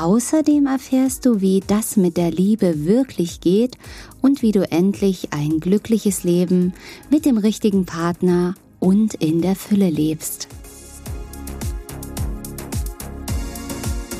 Außerdem 0.00 0.64
erfährst 0.64 1.26
du, 1.26 1.42
wie 1.42 1.60
das 1.66 1.98
mit 1.98 2.16
der 2.16 2.30
Liebe 2.30 2.86
wirklich 2.86 3.42
geht 3.42 3.76
und 4.22 4.40
wie 4.40 4.50
du 4.50 4.62
endlich 4.72 5.34
ein 5.34 5.60
glückliches 5.60 6.24
Leben 6.24 6.72
mit 7.10 7.26
dem 7.26 7.36
richtigen 7.36 7.84
Partner 7.84 8.54
und 8.78 9.12
in 9.12 9.42
der 9.42 9.54
Fülle 9.54 9.90
lebst. 9.90 10.48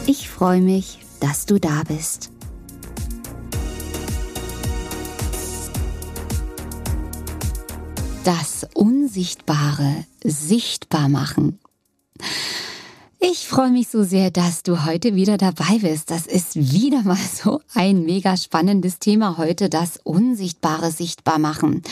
Ich 0.06 0.28
freue 0.28 0.60
mich, 0.60 0.98
dass 1.18 1.46
du 1.46 1.58
da 1.58 1.82
bist. 1.88 2.30
Das 8.24 8.66
Unsichtbare 8.74 10.04
sichtbar 10.22 11.08
machen. 11.08 11.58
Ich 13.22 13.46
freue 13.46 13.70
mich 13.70 13.88
so 13.88 14.02
sehr, 14.02 14.30
dass 14.30 14.62
du 14.62 14.86
heute 14.86 15.14
wieder 15.14 15.36
dabei 15.36 15.78
bist. 15.82 16.10
Das 16.10 16.26
ist 16.26 16.56
wieder 16.56 17.02
mal 17.02 17.18
so 17.18 17.60
ein 17.74 18.04
mega 18.04 18.34
spannendes 18.34 18.98
Thema 18.98 19.36
heute, 19.36 19.68
das 19.68 19.98
Unsichtbare 20.02 20.90
sichtbar 20.90 21.38
machen. 21.38 21.82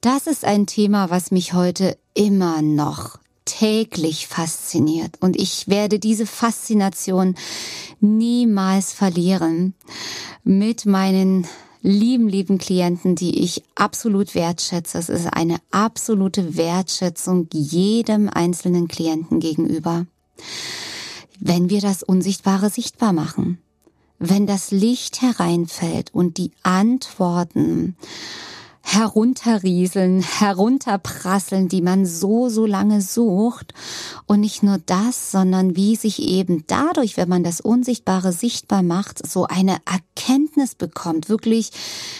Das 0.00 0.28
ist 0.28 0.44
ein 0.44 0.68
Thema, 0.68 1.10
was 1.10 1.32
mich 1.32 1.52
heute 1.52 1.98
immer 2.14 2.62
noch 2.62 3.18
täglich 3.44 4.28
fasziniert 4.28 5.16
und 5.20 5.34
ich 5.34 5.66
werde 5.66 5.98
diese 5.98 6.26
Faszination 6.26 7.34
niemals 7.98 8.92
verlieren 8.92 9.74
mit 10.44 10.86
meinen 10.86 11.48
lieben, 11.80 12.28
lieben 12.28 12.58
Klienten, 12.58 13.16
die 13.16 13.42
ich 13.42 13.64
absolut 13.74 14.36
wertschätze. 14.36 14.96
Es 14.96 15.08
ist 15.08 15.26
eine 15.26 15.56
absolute 15.72 16.56
Wertschätzung 16.56 17.48
jedem 17.52 18.28
einzelnen 18.28 18.86
Klienten 18.86 19.40
gegenüber 19.40 20.06
wenn 21.40 21.70
wir 21.70 21.80
das 21.80 22.02
Unsichtbare 22.02 22.70
sichtbar 22.70 23.12
machen, 23.12 23.58
wenn 24.18 24.46
das 24.46 24.70
Licht 24.70 25.20
hereinfällt 25.22 26.14
und 26.14 26.38
die 26.38 26.52
Antworten 26.62 27.96
herunterrieseln, 28.82 30.22
herunterprasseln, 30.22 31.68
die 31.68 31.82
man 31.82 32.04
so, 32.04 32.48
so 32.48 32.66
lange 32.66 33.00
sucht. 33.00 33.72
Und 34.26 34.40
nicht 34.40 34.62
nur 34.62 34.78
das, 34.84 35.30
sondern 35.30 35.76
wie 35.76 35.96
sich 35.96 36.20
eben 36.22 36.64
dadurch, 36.66 37.16
wenn 37.16 37.28
man 37.28 37.44
das 37.44 37.60
Unsichtbare 37.60 38.32
sichtbar 38.32 38.82
macht, 38.82 39.26
so 39.26 39.46
eine 39.46 39.76
Erkenntnis 39.84 40.74
bekommt. 40.74 41.28
Wirklich, 41.28 41.70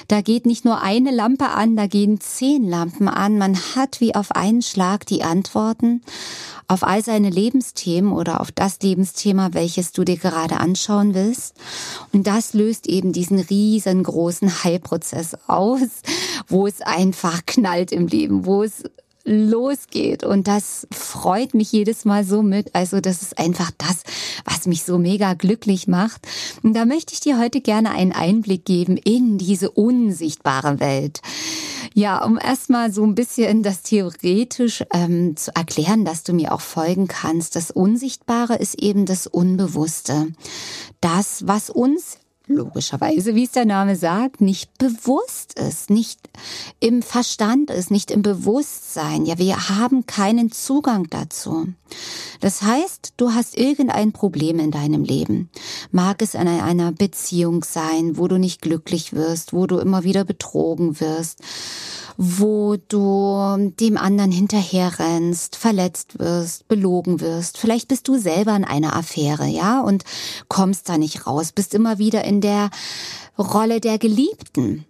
da 0.08 0.20
geht 0.20 0.46
nicht 0.46 0.64
nur 0.64 0.80
eine 0.80 1.10
Lampe 1.10 1.48
an, 1.48 1.76
da 1.76 1.86
gehen 1.86 2.20
zehn 2.20 2.68
Lampen 2.68 3.08
an. 3.08 3.38
Man 3.38 3.56
hat 3.74 4.00
wie 4.00 4.14
auf 4.14 4.32
einen 4.32 4.62
Schlag 4.62 5.06
die 5.06 5.22
Antworten 5.24 6.02
auf 6.72 6.84
all 6.84 7.04
seine 7.04 7.28
Lebensthemen 7.28 8.12
oder 8.12 8.40
auf 8.40 8.50
das 8.50 8.78
Lebensthema, 8.80 9.50
welches 9.52 9.92
du 9.92 10.04
dir 10.04 10.16
gerade 10.16 10.58
anschauen 10.58 11.14
willst. 11.14 11.54
Und 12.12 12.26
das 12.26 12.54
löst 12.54 12.86
eben 12.86 13.12
diesen 13.12 13.38
riesengroßen 13.38 14.64
Heilprozess 14.64 15.36
aus, 15.46 15.80
wo 16.52 16.66
es 16.66 16.80
einfach 16.82 17.44
knallt 17.46 17.90
im 17.90 18.06
Leben, 18.06 18.46
wo 18.46 18.62
es 18.62 18.84
losgeht. 19.24 20.24
Und 20.24 20.48
das 20.48 20.86
freut 20.92 21.54
mich 21.54 21.72
jedes 21.72 22.04
Mal 22.04 22.24
so 22.24 22.42
mit. 22.42 22.74
Also 22.74 23.00
das 23.00 23.22
ist 23.22 23.38
einfach 23.38 23.70
das, 23.78 24.02
was 24.44 24.66
mich 24.66 24.84
so 24.84 24.98
mega 24.98 25.34
glücklich 25.34 25.86
macht. 25.88 26.26
Und 26.62 26.74
da 26.74 26.84
möchte 26.84 27.14
ich 27.14 27.20
dir 27.20 27.38
heute 27.38 27.60
gerne 27.60 27.90
einen 27.90 28.12
Einblick 28.12 28.64
geben 28.64 28.96
in 28.96 29.38
diese 29.38 29.70
unsichtbare 29.70 30.80
Welt. 30.80 31.20
Ja, 31.94 32.24
um 32.24 32.38
erstmal 32.38 32.90
so 32.90 33.04
ein 33.04 33.14
bisschen 33.14 33.62
das 33.62 33.82
theoretisch 33.82 34.82
ähm, 34.94 35.36
zu 35.36 35.54
erklären, 35.54 36.04
dass 36.04 36.22
du 36.24 36.32
mir 36.32 36.52
auch 36.52 36.62
folgen 36.62 37.06
kannst. 37.06 37.54
Das 37.54 37.70
Unsichtbare 37.70 38.56
ist 38.56 38.76
eben 38.76 39.04
das 39.04 39.26
Unbewusste. 39.26 40.28
Das, 41.00 41.46
was 41.46 41.68
uns 41.68 42.18
logischerweise, 42.46 43.34
wie 43.34 43.44
es 43.44 43.52
der 43.52 43.64
Name 43.64 43.96
sagt, 43.96 44.40
nicht 44.40 44.76
bewusst 44.78 45.58
ist, 45.58 45.90
nicht 45.90 46.18
im 46.80 47.02
Verstand 47.02 47.70
ist, 47.70 47.90
nicht 47.90 48.10
im 48.10 48.22
Bewusstsein. 48.22 49.26
Ja, 49.26 49.38
wir 49.38 49.68
haben 49.68 50.06
keinen 50.06 50.50
Zugang 50.50 51.08
dazu. 51.10 51.68
Das 52.40 52.62
heißt, 52.62 53.14
du 53.16 53.32
hast 53.32 53.56
irgendein 53.56 54.12
Problem 54.12 54.58
in 54.58 54.70
deinem 54.70 55.04
Leben. 55.04 55.50
Mag 55.90 56.22
es 56.22 56.34
in 56.34 56.48
einer 56.48 56.92
Beziehung 56.92 57.64
sein, 57.64 58.16
wo 58.16 58.28
du 58.28 58.38
nicht 58.38 58.62
glücklich 58.62 59.12
wirst, 59.12 59.52
wo 59.52 59.66
du 59.66 59.78
immer 59.78 60.04
wieder 60.04 60.24
betrogen 60.24 61.00
wirst, 61.00 61.40
wo 62.24 62.76
du 62.76 63.72
dem 63.80 63.96
anderen 63.96 64.30
hinterherrennst, 64.30 65.56
verletzt 65.56 66.20
wirst, 66.20 66.68
belogen 66.68 67.20
wirst. 67.20 67.58
Vielleicht 67.58 67.88
bist 67.88 68.06
du 68.06 68.16
selber 68.16 68.54
in 68.54 68.64
einer 68.64 68.94
Affäre, 68.94 69.48
ja, 69.48 69.80
und 69.80 70.04
kommst 70.46 70.88
da 70.88 70.98
nicht 70.98 71.26
raus, 71.26 71.50
bist 71.50 71.74
immer 71.74 71.98
wieder 71.98 72.22
in 72.22 72.40
der 72.40 72.70
Rolle 73.36 73.80
der 73.80 73.98
Geliebten. 73.98 74.84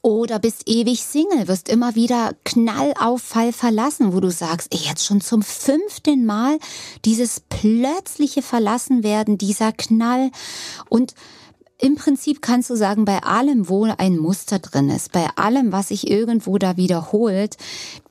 Oder 0.00 0.38
bist 0.38 0.62
ewig 0.66 1.02
Single, 1.02 1.48
wirst 1.48 1.68
immer 1.68 1.94
wieder 1.94 2.32
Knallauffall 2.44 3.52
verlassen, 3.52 4.14
wo 4.14 4.20
du 4.20 4.30
sagst, 4.30 4.72
ey, 4.72 4.80
jetzt 4.88 5.04
schon 5.04 5.20
zum 5.20 5.42
fünften 5.42 6.24
Mal 6.24 6.58
dieses 7.04 7.40
plötzliche 7.40 8.40
Verlassenwerden, 8.40 9.36
dieser 9.36 9.72
Knall 9.72 10.30
und 10.88 11.14
im 11.80 11.94
Prinzip 11.94 12.42
kannst 12.42 12.70
du 12.70 12.76
sagen, 12.76 13.04
bei 13.04 13.22
allem, 13.22 13.68
wo 13.68 13.84
ein 13.84 14.16
Muster 14.16 14.58
drin 14.58 14.90
ist, 14.90 15.12
bei 15.12 15.28
allem, 15.36 15.72
was 15.72 15.88
sich 15.88 16.10
irgendwo 16.10 16.58
da 16.58 16.76
wiederholt, 16.76 17.56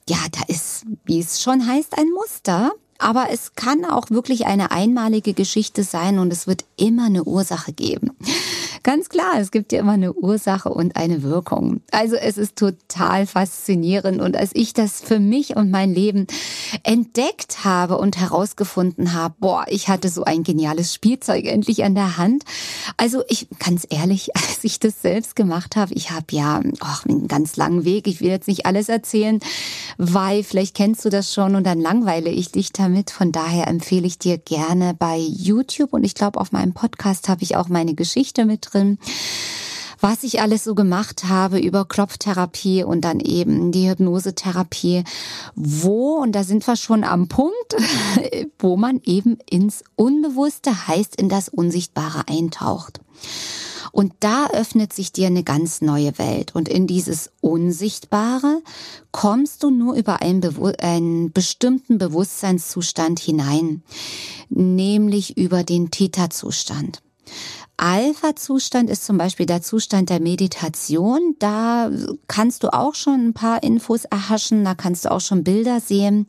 ja, 0.10 0.18
da 0.32 0.42
ist, 0.48 0.86
wie 1.06 1.20
es 1.20 1.42
schon 1.42 1.68
heißt, 1.68 1.98
ein 1.98 2.10
Muster. 2.12 2.72
Aber 3.00 3.28
es 3.32 3.54
kann 3.54 3.86
auch 3.86 4.10
wirklich 4.10 4.48
eine 4.48 4.72
einmalige 4.72 5.34
Geschichte 5.34 5.84
sein 5.84 6.18
und 6.18 6.34
es 6.34 6.48
wird 6.48 6.66
immer 6.78 7.06
eine 7.06 7.26
Ursache 7.26 7.72
geben. 7.72 8.12
Ganz 8.88 9.10
klar, 9.10 9.34
es 9.38 9.52
gibt 9.52 9.74
ja 9.74 9.82
immer 9.82 9.92
eine 9.92 10.14
Ursache 10.14 10.70
und 10.70 10.96
eine 10.96 11.22
Wirkung. 11.22 11.82
Also 11.92 12.16
es 12.16 12.38
ist 12.38 12.56
total 12.56 13.28
faszinierend. 13.28 14.22
Und 14.22 14.38
als 14.38 14.52
ich 14.54 14.72
das 14.72 15.02
für 15.02 15.20
mich 15.20 15.58
und 15.58 15.70
mein 15.72 15.94
Leben 15.94 16.26
entdeckt 16.84 17.66
habe 17.66 17.98
und 17.98 18.18
herausgefunden 18.18 19.12
habe, 19.12 19.36
boah, 19.40 19.66
ich 19.68 19.90
hatte 19.90 20.08
so 20.08 20.24
ein 20.24 20.44
geniales 20.44 20.94
Spielzeug 20.94 21.48
endlich 21.48 21.84
an 21.84 21.96
der 21.96 22.16
Hand. 22.16 22.46
Also 22.96 23.24
ich, 23.28 23.50
ganz 23.60 23.86
ehrlich, 23.90 24.34
als 24.38 24.64
ich 24.64 24.80
das 24.80 25.02
selbst 25.02 25.36
gemacht 25.36 25.76
habe, 25.76 25.94
ich 25.94 26.12
habe 26.12 26.28
ja 26.32 26.62
ach, 26.80 27.06
einen 27.06 27.28
ganz 27.28 27.58
langen 27.58 27.84
Weg. 27.84 28.08
Ich 28.08 28.22
will 28.22 28.30
jetzt 28.30 28.48
nicht 28.48 28.66
alles 28.66 28.88
erzählen, 28.88 29.42
weil 29.98 30.44
vielleicht 30.44 30.78
kennst 30.78 31.04
du 31.04 31.10
das 31.10 31.34
schon 31.34 31.56
und 31.56 31.66
dann 31.66 31.82
langweile 31.82 32.30
ich 32.30 32.54
dich 32.54 32.72
damit. 32.72 33.12
Von 33.12 33.34
daher 33.34 33.68
empfehle 33.68 34.08
ich 34.08 34.18
dir 34.18 34.38
gerne 34.38 34.94
bei 34.98 35.18
YouTube 35.18 35.92
und 35.92 36.06
ich 36.06 36.16
glaube 36.16 36.40
auf 36.40 36.54
meinem 36.54 36.74
Podcast 36.74 37.28
habe 37.28 37.44
ich 37.44 37.58
auch 37.58 37.68
meine 37.68 37.94
Geschichte 37.94 38.46
mit 38.46 38.70
drin 38.72 38.77
drin 38.78 38.98
was 40.00 40.24
ich 40.24 40.42
alles 40.42 40.64
so 40.64 40.76
gemacht 40.76 41.26
habe 41.26 41.60
über 41.60 41.86
Klopftherapie 41.86 42.84
und 42.84 43.02
dann 43.02 43.20
eben 43.20 43.72
die 43.72 43.90
Hypnosetherapie, 43.90 45.04
wo, 45.56 46.18
und 46.18 46.34
da 46.34 46.44
sind 46.44 46.66
wir 46.68 46.76
schon 46.76 47.04
am 47.04 47.28
Punkt, 47.28 47.76
wo 48.60 48.78
man 48.78 49.02
eben 49.04 49.38
ins 49.50 49.84
Unbewusste, 49.96 50.88
heißt 50.88 51.20
in 51.20 51.30
das 51.30 51.50
Unsichtbare 51.50 52.28
eintaucht. 52.28 53.02
Und 53.92 54.14
da 54.20 54.48
öffnet 54.48 54.94
sich 54.94 55.12
dir 55.12 55.28
eine 55.28 55.44
ganz 55.44 55.82
neue 55.82 56.20
Welt. 56.20 56.54
Und 56.54 56.70
in 56.70 56.86
dieses 56.86 57.32
Unsichtbare 57.42 58.62
kommst 59.12 59.64
du 59.64 59.72
nur 59.72 59.96
über 59.96 60.22
einen, 60.22 60.42
Bewu 60.42 60.72
einen 60.80 61.32
bestimmten 61.32 61.98
Bewusstseinszustand 61.98 63.20
hinein, 63.20 63.82
nämlich 64.50 65.38
über 65.38 65.64
den 65.64 65.90
Theta-Zustand. 65.90 67.02
Alpha-Zustand 67.78 68.90
ist 68.90 69.06
zum 69.06 69.20
Beispiel 69.20 69.46
der 69.46 69.62
Zustand 69.62 70.10
der 70.10 70.20
Meditation. 70.20 71.36
Da 71.38 71.92
kannst 72.28 72.64
du 72.64 72.74
auch 72.74 72.96
schon 72.96 73.28
ein 73.28 73.34
paar 73.34 73.62
Infos 73.62 74.06
erhaschen, 74.06 74.66
da 74.66 74.74
kannst 74.74 75.06
du 75.06 75.12
auch 75.12 75.22
schon 75.22 75.44
Bilder 75.44 75.80
sehen. 75.80 76.28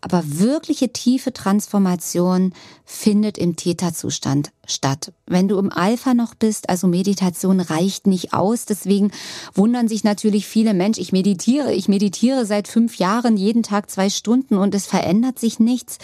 Aber 0.00 0.24
wirkliche 0.26 0.92
tiefe 0.92 1.32
Transformation 1.32 2.52
findet 2.84 3.38
im 3.38 3.54
Theta-Zustand 3.54 4.50
statt. 4.66 5.12
Wenn 5.26 5.46
du 5.46 5.56
im 5.58 5.70
Alpha 5.70 6.14
noch 6.14 6.34
bist, 6.34 6.68
also 6.68 6.88
Meditation 6.88 7.60
reicht 7.60 8.08
nicht 8.08 8.32
aus. 8.32 8.64
Deswegen 8.64 9.12
wundern 9.54 9.86
sich 9.86 10.02
natürlich 10.02 10.48
viele 10.48 10.74
Menschen, 10.74 11.02
ich 11.02 11.12
meditiere, 11.12 11.72
ich 11.72 11.88
meditiere 11.88 12.44
seit 12.44 12.66
fünf 12.66 12.96
Jahren 12.96 13.36
jeden 13.36 13.62
Tag 13.62 13.88
zwei 13.88 14.10
Stunden 14.10 14.56
und 14.58 14.74
es 14.74 14.86
verändert 14.86 15.38
sich 15.38 15.60
nichts 15.60 15.98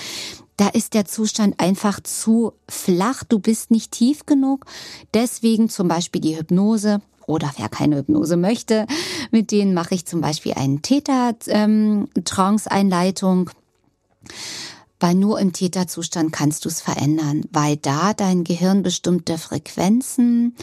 da 0.59 0.69
ist 0.69 0.93
der 0.93 1.07
Zustand 1.07 1.59
einfach 1.59 2.01
zu 2.01 2.53
flach, 2.69 3.25
du 3.25 3.39
bist 3.39 3.71
nicht 3.71 3.93
tief 3.93 4.27
genug. 4.27 4.67
Deswegen 5.15 5.71
zum 5.71 5.89
Beispiel 5.89 6.21
die 6.21 6.37
Hypnose 6.37 7.01
oder 7.27 7.51
wer 7.57 7.69
keine 7.69 7.99
Hypnose 7.99 8.37
möchte, 8.37 8.89
mit 9.31 9.53
denen 9.53 9.73
mache 9.73 9.95
ich 9.95 10.05
zum 10.05 10.21
Beispiel 10.21 10.55
einen 10.55 10.83
Theta-Trance-Einleitung. 10.83 13.51
Weil 14.99 15.15
nur 15.15 15.39
im 15.39 15.53
Täterzustand 15.53 16.33
kannst 16.33 16.65
du 16.65 16.69
es 16.69 16.81
verändern, 16.81 17.45
weil 17.53 17.77
da 17.77 18.13
dein 18.13 18.43
Gehirn 18.43 18.83
bestimmte 18.83 19.39
Frequenzen, 19.39 20.57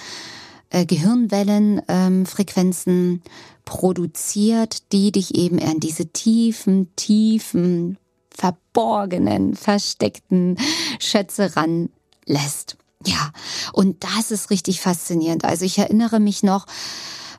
äh, 0.72 0.86
Gehirnwellenfrequenzen 0.86 2.94
ähm, 2.94 3.22
produziert, 3.64 4.92
die 4.92 5.14
dich 5.14 5.36
eben 5.36 5.58
in 5.58 5.80
diese 5.80 6.08
tiefen, 6.08 6.94
tiefen, 6.98 7.98
verborgenen, 8.36 9.56
versteckten 9.56 10.58
Schätze 11.00 11.56
ranlässt. 11.56 12.78
Ja, 13.06 13.32
und 13.74 14.04
das 14.04 14.32
ist 14.32 14.50
richtig 14.50 14.82
faszinierend. 14.82 15.46
Also 15.46 15.66
ich 15.66 15.78
erinnere 15.78 16.20
mich 16.20 16.44
noch, 16.44 16.66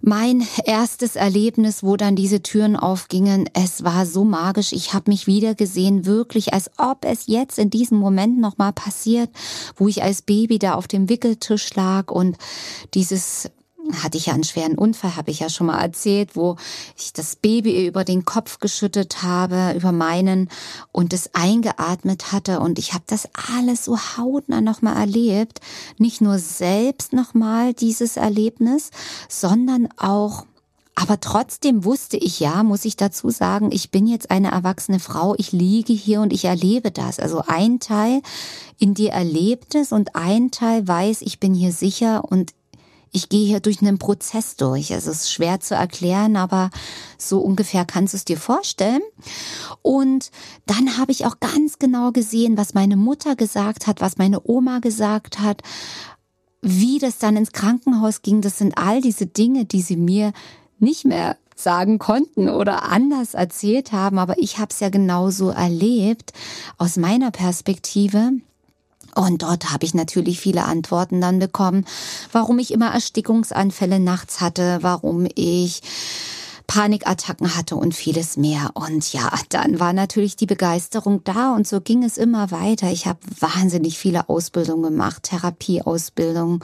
mein 0.03 0.47
erstes 0.65 1.17
Erlebnis, 1.17 1.83
wo 1.83 1.97
dann 1.97 2.17
diese 2.17 2.43
Türen 2.43 2.77
aufgingen, 2.77 3.49
es 3.55 3.83
war 3.83 4.07
so 4.07 4.25
magisch. 4.25 4.73
Ich 4.73 4.95
habe 4.95 5.11
mich 5.11 5.27
wieder 5.27 5.55
gesehen, 5.55 6.07
wirklich, 6.07 6.53
als 6.53 6.71
ob 6.79 7.05
es 7.05 7.27
jetzt 7.27 7.59
in 7.59 7.71
diesem 7.71 7.99
Moment 7.99 8.39
nochmal 8.39 8.73
passiert, 8.73 9.31
wo 9.75 9.89
ich 9.89 10.03
als 10.03 10.23
Baby 10.23 10.59
da 10.59 10.75
auf 10.75 10.87
dem 10.87 11.09
Wickeltisch 11.09 11.75
lag 11.75 12.11
und 12.11 12.37
dieses 12.95 13.51
hatte 14.03 14.19
ich 14.19 14.27
ja 14.27 14.35
einen 14.35 14.45
schweren 14.45 14.77
Unfall, 14.77 15.17
habe 15.17 15.31
ich 15.31 15.41
ja 15.41 15.49
schon 15.49 15.69
mal 15.69 15.81
erzählt, 15.81 16.37
wo 16.37 16.57
ich 16.97 17.13
das 17.13 17.37
Baby 17.37 17.87
über 17.87 18.05
den 18.05 18.25
Kopf 18.25 18.59
geschüttet 18.59 19.23
habe, 19.23 19.75
über 19.77 19.93
meinen 19.93 20.49
und 20.93 21.13
es 21.13 21.35
eingeatmet 21.35 22.33
hatte 22.33 22.61
und 22.61 22.79
ich 22.79 22.93
habe 22.93 23.05
das 23.07 23.29
alles 23.57 23.85
so 23.85 23.99
hautnah 23.99 24.61
nochmal 24.61 24.97
erlebt. 24.97 25.61
Nicht 25.99 26.21
nur 26.21 26.39
selbst 26.39 27.13
nochmal 27.13 27.75
dieses 27.75 28.17
Erlebnis, 28.17 28.91
sondern 29.29 29.89
auch 29.97 30.45
aber 30.99 31.21
trotzdem 31.21 31.85
wusste 31.85 32.17
ich 32.17 32.41
ja, 32.41 32.63
muss 32.63 32.87
ich 32.87 32.97
dazu 32.97 33.29
sagen, 33.29 33.71
ich 33.71 33.91
bin 33.91 34.07
jetzt 34.07 34.31
eine 34.31 34.51
erwachsene 34.53 34.99
Frau, 34.99 35.35
ich 35.37 35.53
liege 35.53 35.93
hier 35.93 36.23
und 36.23 36.33
ich 36.33 36.47
erlebe 36.47 36.91
das. 36.91 37.21
Also 37.21 37.43
ein 37.47 37.81
Teil 37.81 38.23
in 38.79 38.95
dir 38.95 39.11
erlebt 39.11 39.75
es 39.75 39.93
und 39.93 40.17
ein 40.17 40.51
Teil 40.51 40.89
weiß, 40.89 41.21
ich 41.21 41.39
bin 41.39 41.53
hier 41.53 41.73
sicher 41.73 42.25
und 42.25 42.55
ich 43.13 43.29
gehe 43.29 43.47
hier 43.47 43.61
durch 43.61 43.81
einen 43.81 43.99
Prozess 43.99 44.57
durch. 44.57 44.91
Es 44.91 45.07
ist 45.07 45.33
schwer 45.33 45.61
zu 45.61 45.75
erklären, 45.75 46.37
aber 46.37 46.71
so 47.19 47.41
ungefähr 47.41 47.85
kannst 47.85 48.13
du 48.13 48.17
es 48.17 48.25
dir 48.25 48.37
vorstellen. 48.37 49.03
Und 49.83 50.31
dann 50.67 50.99
habe 50.99 51.13
ich 51.13 51.25
auch 51.27 51.41
ganz 51.41 51.79
genau 51.79 52.13
gesehen, 52.13 52.57
was 52.57 52.75
meine 52.75 52.97
Mutter 52.97 53.37
gesagt 53.37 53.87
hat, 53.87 54.01
was 54.01 54.19
meine 54.19 54.41
Oma 54.45 54.81
gesagt 54.81 55.39
hat, 55.39 55.63
wie 56.61 56.99
das 56.99 57.19
dann 57.19 57.37
ins 57.37 57.53
Krankenhaus 57.53 58.23
ging. 58.23 58.41
Das 58.41 58.59
sind 58.59 58.77
all 58.77 59.01
diese 59.01 59.27
Dinge, 59.27 59.65
die 59.65 59.83
sie 59.83 59.97
mir 59.97 60.33
nicht 60.79 61.05
mehr 61.05 61.37
sagen 61.55 61.99
konnten 61.99 62.49
oder 62.49 62.83
anders 62.85 63.35
erzählt 63.35 63.93
haben, 63.93 64.19
aber 64.19 64.39
ich 64.39 64.59
habe 64.59 64.69
es 64.71 64.81
ja 64.81 64.91
genauso 64.91 65.49
erlebt 65.51 66.33
aus 66.77 66.97
meiner 66.97 67.31
Perspektive. 67.31 68.33
Und 69.17 69.43
dort 69.43 69.73
habe 69.73 69.87
ich 69.87 69.95
natürlich 69.95 70.39
viele 70.41 70.65
Antworten 70.65 71.23
dann 71.23 71.39
bekommen, 71.39 71.87
warum 72.33 72.59
ich 72.59 72.71
immer 72.71 72.93
Erstickungsanfälle 72.93 73.99
nachts 73.99 74.43
hatte, 74.43 74.79
warum 74.83 75.27
ich 75.35 75.81
Panikattacken 76.67 77.57
hatte 77.57 77.77
und 77.77 77.95
vieles 77.95 78.37
mehr. 78.37 78.73
Und 78.75 79.11
ja, 79.15 79.33
dann 79.49 79.81
war 79.81 79.95
natürlich 79.95 80.37
die 80.37 80.45
Begeisterung 80.45 81.25
da 81.25 81.55
und 81.55 81.67
so 81.67 81.81
ging 81.81 82.05
es 82.05 82.19
immer 82.19 82.51
weiter. 82.51 82.91
Ich 82.91 83.07
habe 83.07 83.21
wahnsinnig 83.41 83.99
viele 83.99 84.29
Ausbildungen 84.29 84.83
gemacht, 84.83 85.23
Therapieausbildung 85.23 86.63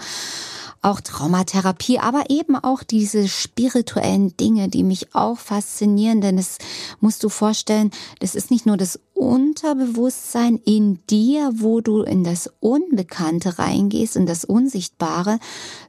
auch 0.83 1.01
Traumatherapie, 1.01 2.01
aber 2.01 2.25
eben 2.29 2.57
auch 2.57 2.83
diese 2.83 3.29
spirituellen 3.29 4.37
Dinge, 4.37 4.69
die 4.69 4.83
mich 4.83 5.15
auch 5.15 5.39
faszinieren, 5.39 6.21
denn 6.21 6.39
es 6.39 6.59
musst 7.01 7.23
du 7.23 7.29
vorstellen, 7.29 7.93
das 8.19 8.35
ist 8.35 8.51
nicht 8.51 8.67
nur 8.67 8.77
das 8.77 8.99
Unterbewusstsein 9.15 10.61
in 10.65 10.99
dir, 11.09 11.53
wo 11.55 11.81
du 11.81 12.03
in 12.03 12.25
das 12.25 12.51
Unbekannte 12.59 13.61
reingehst, 13.61 14.17
in 14.17 14.27
das 14.27 14.45
Unsichtbare, 14.45 15.39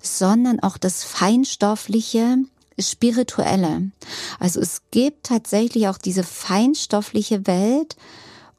sondern 0.02 0.60
auch 0.60 0.78
das 0.78 1.04
feinstoffliche, 1.04 2.38
spirituelle. 2.80 3.92
Also 4.40 4.60
es 4.60 4.82
gibt 4.92 5.26
tatsächlich 5.28 5.88
auch 5.88 5.98
diese 5.98 6.24
feinstoffliche 6.24 7.48
Welt, 7.48 7.96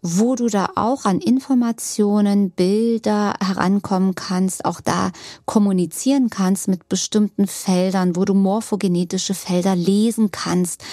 wo 0.06 0.34
du 0.34 0.48
da 0.48 0.68
auch 0.76 1.06
an 1.06 1.18
Informationen, 1.18 2.50
Bilder 2.50 3.36
herankommen 3.42 4.14
kannst, 4.14 4.66
auch 4.66 4.82
da 4.82 5.12
kommunizieren 5.46 6.28
kannst 6.28 6.68
mit 6.68 6.90
bestimmten 6.90 7.46
Feldern, 7.46 8.14
wo 8.14 8.26
du 8.26 8.34
morphogenetische 8.34 9.32
Felder 9.32 9.74
lesen 9.74 10.30
kannst. 10.30 10.84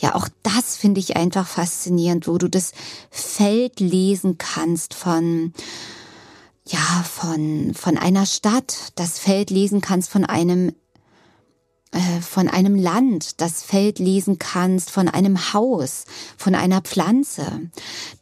Ja, 0.00 0.14
auch 0.14 0.28
das 0.44 0.76
finde 0.76 1.00
ich 1.00 1.16
einfach 1.16 1.48
faszinierend, 1.48 2.28
wo 2.28 2.38
du 2.38 2.48
das 2.48 2.70
Feld 3.10 3.80
lesen 3.80 4.38
kannst 4.38 4.94
von 4.94 5.52
ja, 6.64 6.78
von, 7.02 7.74
von 7.74 7.98
einer 7.98 8.26
Stadt, 8.26 8.92
das 8.94 9.18
Feld 9.18 9.50
lesen 9.50 9.80
kannst 9.80 10.10
von 10.10 10.24
einem 10.24 10.72
von 12.20 12.48
einem 12.48 12.76
Land, 12.76 13.40
das 13.40 13.62
Feld 13.62 13.98
lesen 13.98 14.38
kannst, 14.38 14.90
von 14.90 15.08
einem 15.08 15.52
Haus, 15.52 16.04
von 16.36 16.54
einer 16.54 16.82
Pflanze. 16.82 17.70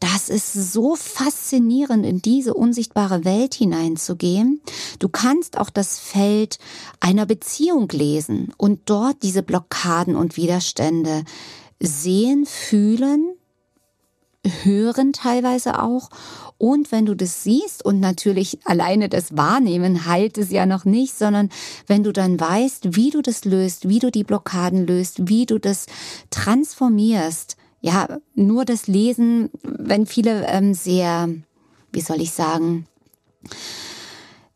Das 0.00 0.30
ist 0.30 0.54
so 0.72 0.96
faszinierend, 0.96 2.06
in 2.06 2.22
diese 2.22 2.54
unsichtbare 2.54 3.26
Welt 3.26 3.54
hineinzugehen. 3.54 4.62
Du 4.98 5.10
kannst 5.10 5.58
auch 5.58 5.68
das 5.68 5.98
Feld 5.98 6.58
einer 7.00 7.26
Beziehung 7.26 7.88
lesen 7.90 8.54
und 8.56 8.80
dort 8.86 9.22
diese 9.22 9.42
Blockaden 9.42 10.16
und 10.16 10.38
Widerstände 10.38 11.24
sehen, 11.78 12.46
fühlen, 12.46 13.34
hören 14.62 15.12
teilweise 15.12 15.82
auch 15.82 16.08
und 16.58 16.90
wenn 16.90 17.06
du 17.06 17.14
das 17.14 17.44
siehst 17.44 17.84
und 17.84 18.00
natürlich 18.00 18.58
alleine 18.64 19.08
das 19.08 19.36
Wahrnehmen 19.36 20.06
heilt 20.06 20.36
es 20.38 20.50
ja 20.50 20.66
noch 20.66 20.84
nicht, 20.84 21.16
sondern 21.16 21.50
wenn 21.86 22.02
du 22.02 22.12
dann 22.12 22.38
weißt, 22.38 22.96
wie 22.96 23.10
du 23.10 23.22
das 23.22 23.44
löst, 23.44 23.88
wie 23.88 24.00
du 24.00 24.10
die 24.10 24.24
Blockaden 24.24 24.86
löst, 24.86 25.28
wie 25.28 25.46
du 25.46 25.58
das 25.58 25.86
transformierst, 26.30 27.56
ja, 27.80 28.18
nur 28.34 28.64
das 28.64 28.88
Lesen, 28.88 29.50
wenn 29.62 30.06
viele 30.06 30.46
ähm, 30.48 30.74
sehr, 30.74 31.28
wie 31.92 32.00
soll 32.00 32.20
ich 32.20 32.32
sagen, 32.32 32.86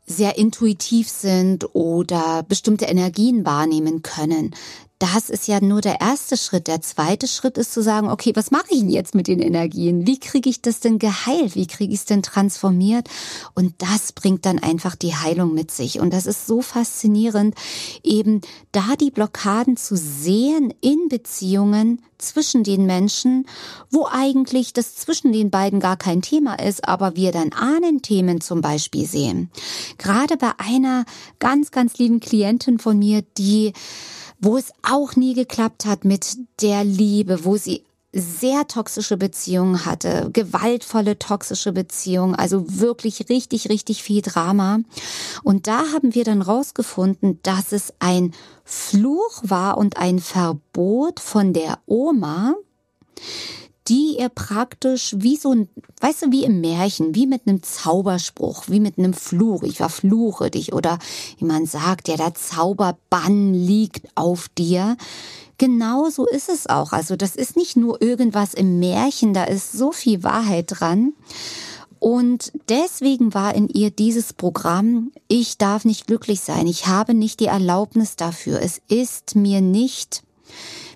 sehr 0.05 0.37
intuitiv 0.37 1.09
sind 1.09 1.75
oder 1.75 2.43
bestimmte 2.43 2.87
Energien 2.87 3.47
wahrnehmen 3.47 4.03
können, 4.03 4.55
das 5.03 5.31
ist 5.31 5.49
ja 5.49 5.61
nur 5.61 5.81
der 5.81 6.01
erste 6.01 6.37
Schritt. 6.37 6.69
Der 6.69 6.81
zweite 6.81 7.27
Schritt 7.27 7.59
ist 7.59 7.73
zu 7.73 7.83
sagen, 7.83 8.09
okay, 8.09 8.31
was 8.37 8.53
mache 8.53 8.67
ich 8.71 8.79
denn 8.79 8.89
jetzt 8.89 9.17
mit 9.17 9.27
den 9.27 9.41
Energien? 9.41 10.07
Wie 10.07 10.21
kriege 10.21 10.49
ich 10.49 10.63
das 10.63 10.79
denn 10.79 11.01
geheilt? 11.01 11.57
Wie 11.57 11.67
kriege 11.67 11.93
ich 11.93 11.99
es 11.99 12.05
denn 12.05 12.23
transformiert? 12.23 13.09
Und 13.55 13.75
das 13.79 14.13
bringt 14.13 14.47
dann 14.47 14.61
einfach 14.61 14.95
die 14.95 15.17
Heilung 15.17 15.55
mit 15.55 15.73
sich. 15.73 15.99
Und 15.99 16.13
das 16.15 16.27
ist 16.27 16.47
so 16.47 16.63
faszinierend, 16.63 17.57
eben 18.05 18.43
da 18.71 18.95
die 18.95 19.11
Blockaden 19.11 19.77
zu 19.77 19.97
sehen 19.97 20.73
in 20.81 21.09
Beziehungen 21.09 22.01
zwischen 22.19 22.63
den 22.63 22.87
Menschen, 22.87 23.47
wo 23.91 24.07
eigentlich 24.07 24.73
das 24.73 24.95
zwischen 24.95 25.33
den 25.33 25.51
beiden 25.51 25.81
gar 25.81 25.97
kein 25.97 26.23
Thema 26.23 26.55
ist, 26.61 26.87
aber 26.87 27.17
wir 27.17 27.33
dann 27.33 27.53
Ahnenthemen 27.53 28.41
zum 28.41 28.61
Beispiel 28.61 29.09
sehen. 29.09 29.51
Gerade 29.99 30.37
bei 30.37 30.53
einer 30.59 31.07
ganz, 31.41 31.73
ganz 31.73 31.99
lieben 31.99 32.21
Klientin 32.21 32.79
von 32.79 32.97
mir, 32.97 33.25
die 33.37 33.73
wo 34.43 34.59
es 34.59 34.73
auch 34.83 35.17
nie 35.17 35.35
geklappt 35.35 35.87
hat 35.87 36.05
mit 36.05 36.37
der 36.61 36.85
Liebe, 36.85 37.45
wo 37.45 37.57
sie 37.57 37.85
sehr 38.13 38.67
toxische 38.67 39.17
Beziehungen 39.17 39.87
hatte, 39.87 40.29
gewaltvolle 40.33 41.19
toxische 41.19 41.73
Beziehungen, 41.73 42.35
also 42.35 42.65
wirklich 42.69 43.31
richtig, 43.31 43.71
richtig 43.71 44.03
viel 44.03 44.21
Drama. 44.21 44.81
Und 45.43 45.67
da 45.67 45.93
haben 45.95 46.15
wir 46.15 46.25
dann 46.25 46.43
rausgefunden, 46.43 47.41
dass 47.43 47.73
es 47.73 47.95
ein 48.01 48.35
Fluch 48.65 49.43
war 49.45 49.79
und 49.79 49.97
ein 49.97 50.19
Verbot 50.19 51.21
von 51.21 51.55
der 51.55 51.79
Oma, 51.87 52.55
die 53.89 54.17
ihr 54.19 54.29
praktisch 54.29 55.15
wie 55.19 55.37
so 55.37 55.53
ein, 55.53 55.69
weißt 56.01 56.23
du, 56.23 56.33
wie 56.33 56.45
im 56.45 56.61
Märchen, 56.61 57.15
wie 57.15 57.27
mit 57.27 57.47
einem 57.47 57.63
Zauberspruch, 57.63 58.65
wie 58.69 58.81
mit 58.81 58.99
einem 58.99 59.13
Fluch, 59.13 59.63
ich 59.63 59.79
verfluche 59.79 60.51
dich 60.51 60.73
oder 60.73 60.99
wie 61.39 61.45
man 61.45 61.67
sagt, 61.67 62.09
ja, 62.09 62.17
der 62.17 62.35
Zauberbann 62.35 63.55
liegt 63.55 64.07
auf 64.15 64.49
dir. 64.49 64.97
Genau 65.59 66.11
so 66.11 66.27
ist 66.27 66.49
es 66.49 66.69
auch. 66.69 66.93
Also 66.93 67.17
das 67.17 67.37
ist 67.37 67.57
nicht 67.57 67.77
nur 67.77 68.01
irgendwas 68.01 68.55
im 68.55 68.79
Märchen, 68.79 69.35
da 69.35 69.45
ist 69.45 69.73
so 69.73 69.93
viel 69.93 70.23
Wahrheit 70.23 70.67
dran. 70.69 71.13
Und 71.99 72.53
deswegen 72.69 73.33
war 73.33 73.55
in 73.55 73.69
ihr 73.69 73.91
dieses 73.91 74.33
Programm, 74.33 75.13
ich 75.29 75.59
darf 75.59 75.85
nicht 75.85 76.09
glücklich 76.09 76.41
sein, 76.41 76.67
ich 76.67 76.89
habe 76.89 77.15
nicht 77.15 77.39
die 77.39 77.47
Erlaubnis 77.47 78.17
dafür, 78.17 78.61
es 78.61 78.81
ist 78.89 79.37
mir 79.37 79.61
nicht, 79.61 80.25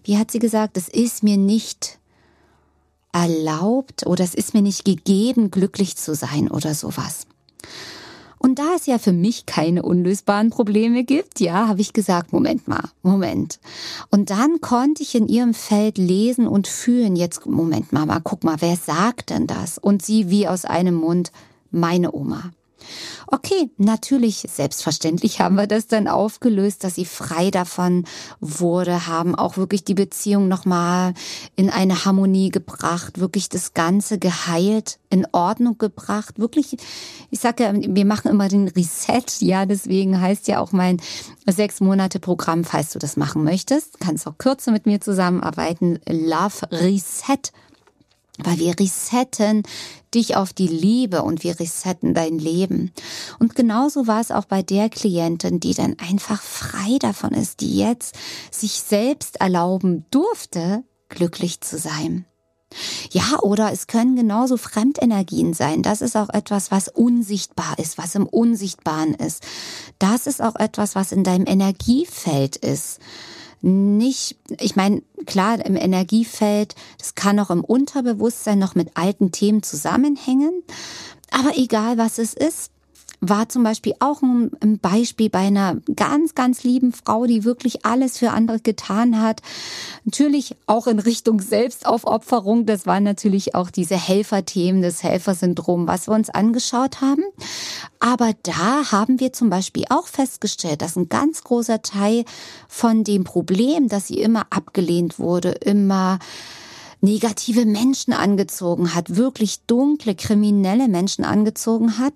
wie 0.03 0.19
hat 0.19 0.33
sie 0.33 0.41
gesagt, 0.41 0.77
es 0.77 0.89
ist 0.89 1.23
mir 1.23 1.37
nicht 1.37 2.01
erlaubt 3.17 4.07
oder 4.07 4.23
es 4.23 4.35
ist 4.35 4.53
mir 4.53 4.63
nicht 4.63 4.85
gegeben, 4.85 5.51
glücklich 5.51 5.97
zu 5.97 6.15
sein 6.15 6.51
oder 6.51 6.75
sowas. 6.75 7.27
Und 8.39 8.59
da 8.59 8.75
es 8.77 8.85
ja 8.85 8.99
für 8.99 9.13
mich 9.13 9.47
keine 9.47 9.83
unlösbaren 9.83 10.51
Probleme 10.51 11.05
gibt, 11.05 11.41
ja, 11.41 11.67
habe 11.67 11.81
ich 11.81 11.95
gesagt, 11.95 12.35
Moment 12.35 12.69
mal, 12.69 12.91
Moment. 13.03 13.59
Und 14.11 14.29
dann 14.29 14.61
konnte 14.61 15.03
ich 15.03 15.15
in 15.15 15.27
ihrem 15.27 15.55
Feld 15.55 15.97
lesen 15.97 16.47
und 16.47 16.69
fühlen, 16.69 17.17
jetzt, 17.17 17.47
Moment 17.47 17.93
mal, 17.93 18.05
mal, 18.05 18.21
guck 18.23 18.45
mal, 18.45 18.57
wer 18.61 18.77
sagt 18.77 19.31
denn 19.31 19.47
das? 19.47 19.79
Und 19.79 20.05
sie 20.05 20.29
wie 20.29 20.47
aus 20.47 20.67
einem 20.67 20.95
Mund, 20.95 21.33
meine 21.71 22.13
Oma. 22.15 22.51
Okay, 23.27 23.71
natürlich, 23.77 24.47
selbstverständlich 24.49 25.41
haben 25.41 25.57
wir 25.57 25.67
das 25.67 25.87
dann 25.87 26.07
aufgelöst, 26.07 26.85
dass 26.85 26.95
sie 26.95 27.05
frei 27.05 27.51
davon 27.51 28.05
wurde, 28.41 29.07
haben 29.07 29.35
auch 29.35 29.57
wirklich 29.57 29.85
die 29.85 29.95
Beziehung 29.95 30.47
nochmal 30.49 31.15
in 31.57 31.71
eine 31.71 32.05
Harmonie 32.05 32.51
gebracht, 32.51 33.19
wirklich 33.19 33.49
das 33.49 33.75
Ganze 33.75 34.19
geheilt, 34.19 34.99
in 35.11 35.27
Ordnung 35.33 35.79
gebracht, 35.79 36.39
wirklich, 36.39 36.77
ich 37.31 37.41
sage 37.41 37.65
ja, 37.65 37.73
wir 37.75 38.05
machen 38.05 38.31
immer 38.31 38.49
den 38.49 38.69
Reset, 38.69 39.25
ja, 39.41 39.67
deswegen 39.67 40.21
heißt 40.21 40.47
ja 40.49 40.61
auch 40.61 40.73
mein 40.73 41.01
sechs 41.47 41.81
Monate 41.81 42.21
Programm, 42.21 42.65
falls 42.65 42.93
du 42.93 42.99
das 42.99 43.17
machen 43.17 43.43
möchtest, 43.43 43.99
kannst 44.01 44.27
auch 44.27 44.39
kürzer 44.39 44.73
mit 44.73 44.87
mir 44.87 45.01
zusammenarbeiten, 45.01 45.99
Love 46.07 46.71
Reset 46.71 47.53
weil 48.43 48.59
wir 48.59 48.79
resetten 48.79 49.63
dich 50.15 50.37
auf 50.37 50.53
die 50.53 50.69
Liebe 50.69 51.23
und 51.23 51.45
wir 51.45 51.59
resetten 51.59 52.15
dein 52.15 52.39
Leben. 52.39 52.93
Und 53.39 53.55
genauso 53.55 54.07
war 54.07 54.21
es 54.21 54.31
auch 54.31 54.45
bei 54.45 54.63
der 54.63 54.89
Klientin, 54.89 55.61
die 55.61 55.75
dann 55.75 55.97
einfach 55.99 56.43
frei 56.43 56.99
davon 57.01 57.33
ist, 57.33 57.61
die 57.61 57.77
jetzt 57.77 58.17
sich 58.51 58.73
selbst 58.73 59.41
erlauben 59.41 60.07
durfte, 60.11 60.85
glücklich 61.09 61.61
zu 61.61 61.79
sein. 61.79 62.25
Ja, 63.11 63.39
oder 63.41 63.73
es 63.73 63.87
können 63.87 64.17
genauso 64.17 64.57
Fremdenergien 64.57 65.55
sein. 65.55 65.83
Das 65.83 66.03
ist 66.03 66.17
auch 66.17 66.29
etwas, 66.31 66.71
was 66.71 66.89
unsichtbar 66.89 67.79
ist, 67.79 67.97
was 67.97 68.15
im 68.15 68.27
Unsichtbaren 68.27 69.15
ist. 69.15 69.43
Das 69.99 70.27
ist 70.27 70.43
auch 70.43 70.57
etwas, 70.57 70.95
was 70.95 71.13
in 71.13 71.25
deinem 71.25 71.47
Energiefeld 71.47 72.57
ist 72.57 72.99
nicht, 73.67 74.37
ich 74.61 74.77
meine, 74.77 75.03
klar, 75.27 75.65
im 75.65 75.77
Energiefeld, 75.77 76.77
das 76.99 77.17
kann 77.17 77.41
auch 77.41 77.51
im 77.51 77.65
Unterbewusstsein 77.65 78.61
noch 78.61 78.77
mit 78.77 78.97
alten 78.97 79.33
Themen 79.33 79.65
zusammenhängen. 79.65 80.63
Aber 81.33 81.59
egal 81.59 81.99
was 81.99 82.19
es 82.19 82.33
ist, 82.33 82.71
war 83.21 83.49
zum 83.49 83.63
Beispiel 83.63 83.95
auch 83.99 84.23
ein, 84.23 84.79
Beispiel 84.81 85.31
bei 85.31 85.41
einer 85.41 85.77
ganz, 85.95 86.35
ganz 86.35 86.65
lieben 86.65 86.93
Frau, 86.93 87.27
die 87.27 87.45
wirklich 87.45 87.85
alles 87.85 88.19
für 88.19 88.31
andere 88.31 88.61
getan 88.61 89.21
hat. 89.21 89.43
Natürlich 90.05 90.57
auch 90.67 90.87
in 90.87 90.99
Richtung 90.99 91.41
Selbstaufopferung. 91.41 92.67
Das 92.67 92.87
waren 92.87 93.05
natürlich 93.05 93.55
auch 93.55 93.71
diese 93.71 93.97
Helferthemen, 93.97 94.83
das 94.83 95.03
Helfersyndrom, 95.03 95.87
was 95.87 96.09
wir 96.09 96.15
uns 96.15 96.31
angeschaut 96.31 97.01
haben. 97.01 97.25
Aber 97.99 98.33
da 98.43 98.93
haben 98.93 99.21
wir 99.21 99.33
zum 99.33 99.51
Beispiel 99.51 99.85
auch 99.91 100.07
festgestellt, 100.07 100.83
dass 100.83 100.97
ein 100.97 101.09
ganz 101.09 101.43
großer 101.43 101.83
Teil 101.83 102.25
von 102.69 103.05
dem 103.05 103.25
Problem, 103.25 103.89
dass 103.89 104.09
sie 104.09 104.21
immer 104.21 104.47
abgelehnt 104.51 105.19
wurde, 105.19 105.51
immer 105.51 106.19
negative 107.01 107.67
Menschen 107.67 108.13
angezogen 108.13 108.95
hat, 108.95 109.17
wirklich 109.17 109.61
dunkle, 109.67 110.15
kriminelle 110.15 110.89
Menschen 110.89 111.25
angezogen 111.25 111.99
hat, 111.99 112.15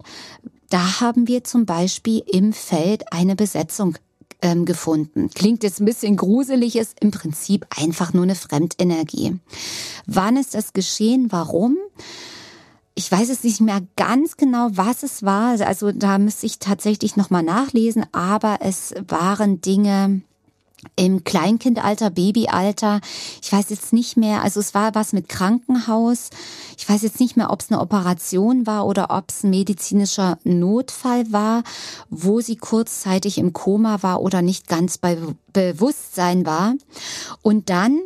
da 0.70 1.00
haben 1.00 1.28
wir 1.28 1.44
zum 1.44 1.66
Beispiel 1.66 2.22
im 2.26 2.52
Feld 2.52 3.12
eine 3.12 3.36
Besetzung 3.36 3.98
ähm, 4.40 4.64
gefunden. 4.64 5.28
Klingt 5.34 5.62
jetzt 5.62 5.80
ein 5.80 5.84
bisschen 5.84 6.16
gruselig, 6.16 6.76
ist 6.76 6.96
im 7.00 7.10
Prinzip 7.10 7.66
einfach 7.76 8.12
nur 8.12 8.22
eine 8.22 8.34
Fremdenergie. 8.34 9.38
Wann 10.06 10.36
ist 10.36 10.54
das 10.54 10.72
geschehen? 10.72 11.26
Warum? 11.30 11.76
Ich 12.94 13.10
weiß 13.10 13.30
es 13.30 13.44
nicht 13.44 13.60
mehr 13.60 13.80
ganz 13.96 14.36
genau, 14.36 14.68
was 14.72 15.02
es 15.02 15.22
war. 15.22 15.60
Also 15.60 15.92
da 15.92 16.18
müsste 16.18 16.46
ich 16.46 16.58
tatsächlich 16.58 17.16
nochmal 17.16 17.42
nachlesen, 17.42 18.06
aber 18.12 18.58
es 18.60 18.94
waren 19.06 19.60
Dinge, 19.60 20.22
im 20.96 21.24
Kleinkindalter, 21.24 22.10
Babyalter. 22.10 23.00
Ich 23.42 23.52
weiß 23.52 23.70
jetzt 23.70 23.92
nicht 23.92 24.16
mehr, 24.16 24.42
also 24.42 24.60
es 24.60 24.74
war 24.74 24.94
was 24.94 25.12
mit 25.12 25.28
Krankenhaus. 25.28 26.30
Ich 26.78 26.88
weiß 26.88 27.02
jetzt 27.02 27.20
nicht 27.20 27.36
mehr, 27.36 27.50
ob 27.50 27.60
es 27.60 27.70
eine 27.70 27.80
Operation 27.80 28.66
war 28.66 28.86
oder 28.86 29.10
ob 29.10 29.30
es 29.30 29.44
ein 29.44 29.50
medizinischer 29.50 30.38
Notfall 30.44 31.30
war, 31.32 31.62
wo 32.08 32.40
sie 32.40 32.56
kurzzeitig 32.56 33.38
im 33.38 33.52
Koma 33.52 34.02
war 34.02 34.22
oder 34.22 34.42
nicht 34.42 34.68
ganz 34.68 34.98
bei 34.98 35.16
Bewusstsein 35.52 36.46
war. 36.46 36.74
Und 37.42 37.70
dann, 37.70 38.00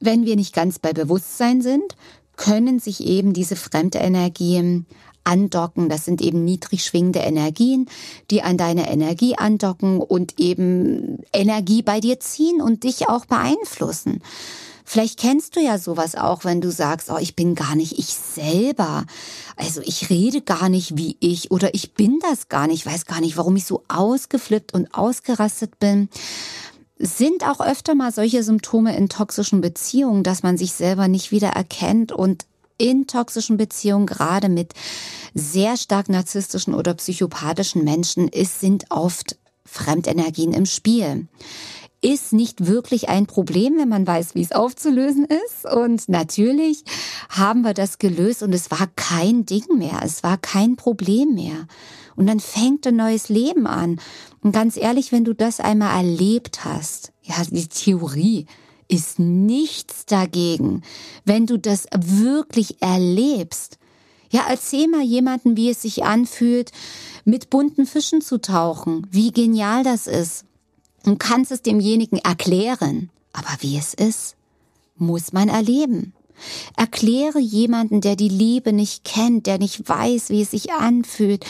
wenn 0.00 0.24
wir 0.26 0.36
nicht 0.36 0.54
ganz 0.54 0.78
bei 0.78 0.92
Bewusstsein 0.92 1.62
sind, 1.62 1.96
können 2.36 2.78
sich 2.78 3.04
eben 3.04 3.32
diese 3.32 3.56
fremde 3.56 3.98
Energien 3.98 4.86
andocken. 5.28 5.88
Das 5.88 6.04
sind 6.04 6.22
eben 6.22 6.44
niedrig 6.44 6.84
schwingende 6.84 7.20
Energien, 7.20 7.88
die 8.30 8.42
an 8.42 8.56
deine 8.56 8.90
Energie 8.90 9.36
andocken 9.36 10.00
und 10.00 10.40
eben 10.40 11.22
Energie 11.32 11.82
bei 11.82 12.00
dir 12.00 12.18
ziehen 12.18 12.60
und 12.62 12.84
dich 12.84 13.08
auch 13.08 13.26
beeinflussen. 13.26 14.22
Vielleicht 14.90 15.18
kennst 15.18 15.54
du 15.54 15.60
ja 15.60 15.76
sowas 15.76 16.14
auch, 16.14 16.44
wenn 16.44 16.62
du 16.62 16.72
sagst, 16.72 17.10
oh, 17.10 17.18
ich 17.20 17.36
bin 17.36 17.54
gar 17.54 17.74
nicht 17.74 17.98
ich 17.98 18.06
selber. 18.06 19.04
Also 19.56 19.82
ich 19.84 20.08
rede 20.08 20.40
gar 20.40 20.70
nicht 20.70 20.96
wie 20.96 21.18
ich 21.20 21.50
oder 21.50 21.74
ich 21.74 21.92
bin 21.92 22.20
das 22.20 22.48
gar 22.48 22.66
nicht, 22.66 22.86
ich 22.86 22.92
weiß 22.92 23.04
gar 23.04 23.20
nicht, 23.20 23.36
warum 23.36 23.54
ich 23.56 23.66
so 23.66 23.82
ausgeflippt 23.88 24.72
und 24.72 24.94
ausgerastet 24.94 25.78
bin. 25.78 26.08
Sind 26.98 27.46
auch 27.46 27.60
öfter 27.60 27.94
mal 27.94 28.12
solche 28.12 28.42
Symptome 28.42 28.96
in 28.96 29.10
toxischen 29.10 29.60
Beziehungen, 29.60 30.22
dass 30.22 30.42
man 30.42 30.56
sich 30.56 30.72
selber 30.72 31.06
nicht 31.06 31.32
wieder 31.32 31.48
erkennt 31.48 32.10
und 32.10 32.46
in 32.78 33.06
toxischen 33.06 33.56
Beziehungen, 33.56 34.06
gerade 34.06 34.48
mit 34.48 34.72
sehr 35.34 35.76
stark 35.76 36.08
narzisstischen 36.08 36.74
oder 36.74 36.94
psychopathischen 36.94 37.84
Menschen, 37.84 38.28
ist, 38.28 38.60
sind 38.60 38.86
oft 38.90 39.36
Fremdenergien 39.64 40.52
im 40.52 40.64
Spiel. 40.64 41.28
Ist 42.00 42.32
nicht 42.32 42.66
wirklich 42.66 43.08
ein 43.08 43.26
Problem, 43.26 43.76
wenn 43.76 43.88
man 43.88 44.06
weiß, 44.06 44.36
wie 44.36 44.42
es 44.42 44.52
aufzulösen 44.52 45.26
ist. 45.26 45.70
Und 45.70 46.08
natürlich 46.08 46.84
haben 47.28 47.62
wir 47.62 47.74
das 47.74 47.98
gelöst 47.98 48.44
und 48.44 48.54
es 48.54 48.70
war 48.70 48.86
kein 48.94 49.44
Ding 49.44 49.64
mehr. 49.76 50.00
Es 50.04 50.22
war 50.22 50.38
kein 50.38 50.76
Problem 50.76 51.34
mehr. 51.34 51.66
Und 52.14 52.26
dann 52.26 52.40
fängt 52.40 52.86
ein 52.86 52.96
neues 52.96 53.28
Leben 53.28 53.66
an. 53.66 54.00
Und 54.42 54.52
ganz 54.52 54.76
ehrlich, 54.76 55.10
wenn 55.10 55.24
du 55.24 55.34
das 55.34 55.58
einmal 55.58 55.96
erlebt 55.96 56.64
hast, 56.64 57.12
ja, 57.22 57.34
die 57.50 57.68
Theorie, 57.68 58.46
ist 58.88 59.18
nichts 59.18 60.06
dagegen, 60.06 60.82
wenn 61.24 61.46
du 61.46 61.58
das 61.58 61.86
wirklich 61.94 62.80
erlebst. 62.82 63.78
Ja, 64.30 64.46
erzähl 64.48 64.88
mal 64.88 65.02
jemanden, 65.02 65.56
wie 65.56 65.70
es 65.70 65.82
sich 65.82 66.04
anfühlt, 66.04 66.72
mit 67.24 67.50
bunten 67.50 67.86
Fischen 67.86 68.20
zu 68.20 68.40
tauchen, 68.40 69.06
wie 69.10 69.30
genial 69.30 69.84
das 69.84 70.06
ist. 70.06 70.44
Und 71.04 71.18
kannst 71.18 71.52
es 71.52 71.62
demjenigen 71.62 72.18
erklären. 72.18 73.10
Aber 73.32 73.56
wie 73.60 73.78
es 73.78 73.94
ist, 73.94 74.36
muss 74.96 75.32
man 75.32 75.48
erleben. 75.48 76.12
Erkläre 76.76 77.38
jemanden, 77.38 78.00
der 78.00 78.16
die 78.16 78.28
Liebe 78.28 78.72
nicht 78.72 79.04
kennt, 79.04 79.46
der 79.46 79.58
nicht 79.58 79.88
weiß, 79.88 80.30
wie 80.30 80.42
es 80.42 80.50
sich 80.50 80.72
anfühlt, 80.72 81.44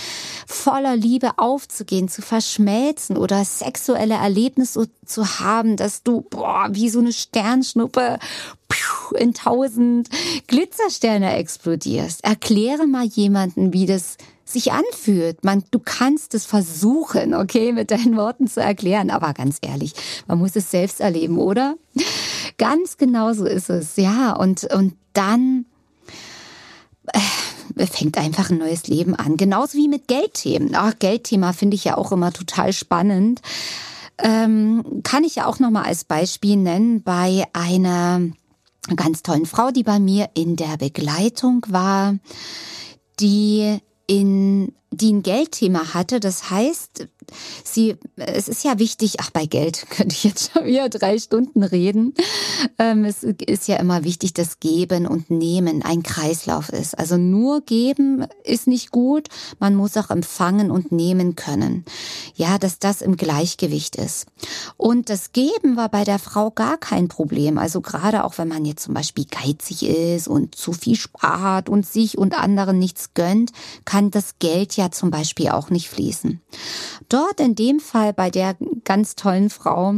voller 0.46 0.96
Liebe 0.96 1.32
aufzugehen, 1.38 2.08
zu 2.08 2.22
verschmelzen 2.22 3.16
oder 3.16 3.44
sexuelle 3.44 4.14
Erlebnisse 4.14 4.88
zu 5.04 5.40
haben, 5.40 5.76
dass 5.76 6.02
du 6.02 6.22
boah, 6.22 6.68
wie 6.70 6.88
so 6.88 7.00
eine 7.00 7.12
Sternschnuppe 7.12 8.18
in 9.16 9.34
tausend 9.34 10.08
Glitzersterne 10.46 11.36
explodierst. 11.36 12.24
Erkläre 12.24 12.86
mal 12.86 13.06
jemanden, 13.06 13.72
wie 13.72 13.86
das 13.86 14.16
sich 14.44 14.72
anfühlt. 14.72 15.44
Man, 15.44 15.62
du 15.70 15.78
kannst 15.78 16.34
es 16.34 16.46
versuchen, 16.46 17.34
okay, 17.34 17.72
mit 17.72 17.90
deinen 17.90 18.16
Worten 18.16 18.46
zu 18.46 18.60
erklären. 18.60 19.10
Aber 19.10 19.34
ganz 19.34 19.58
ehrlich, 19.60 19.92
man 20.26 20.38
muss 20.38 20.56
es 20.56 20.70
selbst 20.70 21.00
erleben, 21.00 21.38
oder? 21.38 21.76
Ganz 22.58 22.96
genau 22.96 23.32
so 23.32 23.44
ist 23.44 23.70
es, 23.70 23.96
ja. 23.96 24.32
Und, 24.32 24.64
und 24.72 24.94
dann 25.12 25.66
äh, 27.12 27.86
fängt 27.86 28.18
einfach 28.18 28.50
ein 28.50 28.58
neues 28.58 28.88
Leben 28.88 29.14
an. 29.14 29.36
Genauso 29.36 29.78
wie 29.78 29.88
mit 29.88 30.08
Geldthemen. 30.08 30.74
Ach, 30.74 30.94
Geldthema 30.98 31.52
finde 31.52 31.76
ich 31.76 31.84
ja 31.84 31.96
auch 31.96 32.12
immer 32.12 32.32
total 32.32 32.72
spannend. 32.72 33.40
Ähm, 34.18 35.02
kann 35.04 35.24
ich 35.24 35.36
ja 35.36 35.46
auch 35.46 35.60
nochmal 35.60 35.84
als 35.84 36.04
Beispiel 36.04 36.56
nennen 36.56 37.02
bei 37.02 37.44
einer 37.52 38.20
ganz 38.96 39.22
tollen 39.22 39.46
Frau, 39.46 39.70
die 39.70 39.84
bei 39.84 40.00
mir 40.00 40.30
in 40.34 40.56
der 40.56 40.76
Begleitung 40.76 41.64
war, 41.68 42.16
die 43.20 43.78
in 44.06 44.72
die 44.90 45.12
ein 45.12 45.22
Geldthema 45.22 45.92
hatte. 45.94 46.18
Das 46.18 46.50
heißt, 46.50 47.06
sie, 47.62 47.96
es 48.16 48.48
ist 48.48 48.64
ja 48.64 48.78
wichtig, 48.78 49.16
ach, 49.20 49.30
bei 49.30 49.46
Geld 49.46 49.86
könnte 49.90 50.14
ich 50.14 50.24
jetzt 50.24 50.52
schon 50.52 50.64
wieder 50.64 50.88
drei 50.88 51.18
Stunden 51.18 51.62
reden. 51.62 52.14
Ähm, 52.78 53.04
es 53.04 53.22
ist 53.22 53.68
ja 53.68 53.76
immer 53.76 54.04
wichtig, 54.04 54.32
dass 54.34 54.60
Geben 54.60 55.06
und 55.06 55.30
Nehmen 55.30 55.82
ein 55.82 56.02
Kreislauf 56.02 56.70
ist. 56.70 56.98
Also 56.98 57.16
nur 57.16 57.60
geben 57.60 58.26
ist 58.44 58.66
nicht 58.66 58.90
gut. 58.90 59.28
Man 59.58 59.74
muss 59.74 59.96
auch 59.96 60.10
empfangen 60.10 60.70
und 60.70 60.90
nehmen 60.90 61.36
können. 61.36 61.84
Ja, 62.34 62.58
dass 62.58 62.78
das 62.78 63.02
im 63.02 63.16
Gleichgewicht 63.16 63.96
ist. 63.96 64.26
Und 64.76 65.10
das 65.10 65.32
Geben 65.32 65.76
war 65.76 65.88
bei 65.90 66.04
der 66.04 66.18
Frau 66.18 66.50
gar 66.50 66.78
kein 66.78 67.08
Problem. 67.08 67.58
Also 67.58 67.80
gerade 67.80 68.24
auch 68.24 68.38
wenn 68.38 68.48
man 68.48 68.64
jetzt 68.64 68.84
zum 68.84 68.94
Beispiel 68.94 69.26
geizig 69.26 69.82
ist 69.82 70.28
und 70.28 70.54
zu 70.54 70.72
viel 70.72 70.96
spart 70.96 71.68
und 71.68 71.86
sich 71.86 72.16
und 72.16 72.38
anderen 72.38 72.78
nichts 72.78 73.12
gönnt, 73.14 73.52
kann 73.84 74.10
das 74.10 74.38
Geld 74.38 74.77
ja 74.78 74.90
zum 74.90 75.10
Beispiel 75.10 75.50
auch 75.50 75.68
nicht 75.68 75.90
fließen. 75.90 76.40
Dort 77.08 77.40
in 77.40 77.54
dem 77.54 77.80
Fall 77.80 78.14
bei 78.14 78.30
der 78.30 78.56
ganz 78.84 79.14
tollen 79.14 79.50
Frau 79.50 79.96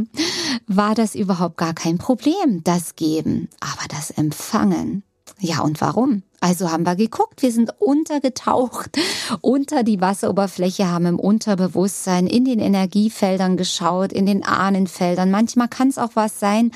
war 0.67 0.95
das 0.95 1.15
überhaupt 1.15 1.57
gar 1.57 1.73
kein 1.73 1.97
Problem, 1.97 2.63
das 2.63 2.95
Geben, 2.95 3.47
aber 3.61 3.87
das 3.89 4.11
Empfangen. 4.11 5.03
Ja, 5.39 5.61
und 5.61 5.81
warum? 5.81 6.23
Also 6.39 6.71
haben 6.71 6.85
wir 6.85 6.95
geguckt, 6.95 7.41
wir 7.41 7.51
sind 7.51 7.73
untergetaucht 7.79 8.97
unter 9.41 9.83
die 9.83 10.01
Wasseroberfläche, 10.01 10.87
haben 10.87 11.05
im 11.05 11.19
Unterbewusstsein 11.19 12.27
in 12.27 12.45
den 12.45 12.59
Energiefeldern 12.59 13.57
geschaut, 13.57 14.11
in 14.11 14.25
den 14.25 14.43
Ahnenfeldern. 14.43 15.31
Manchmal 15.31 15.67
kann 15.67 15.87
es 15.87 15.97
auch 15.97 16.11
was 16.15 16.39
sein, 16.39 16.71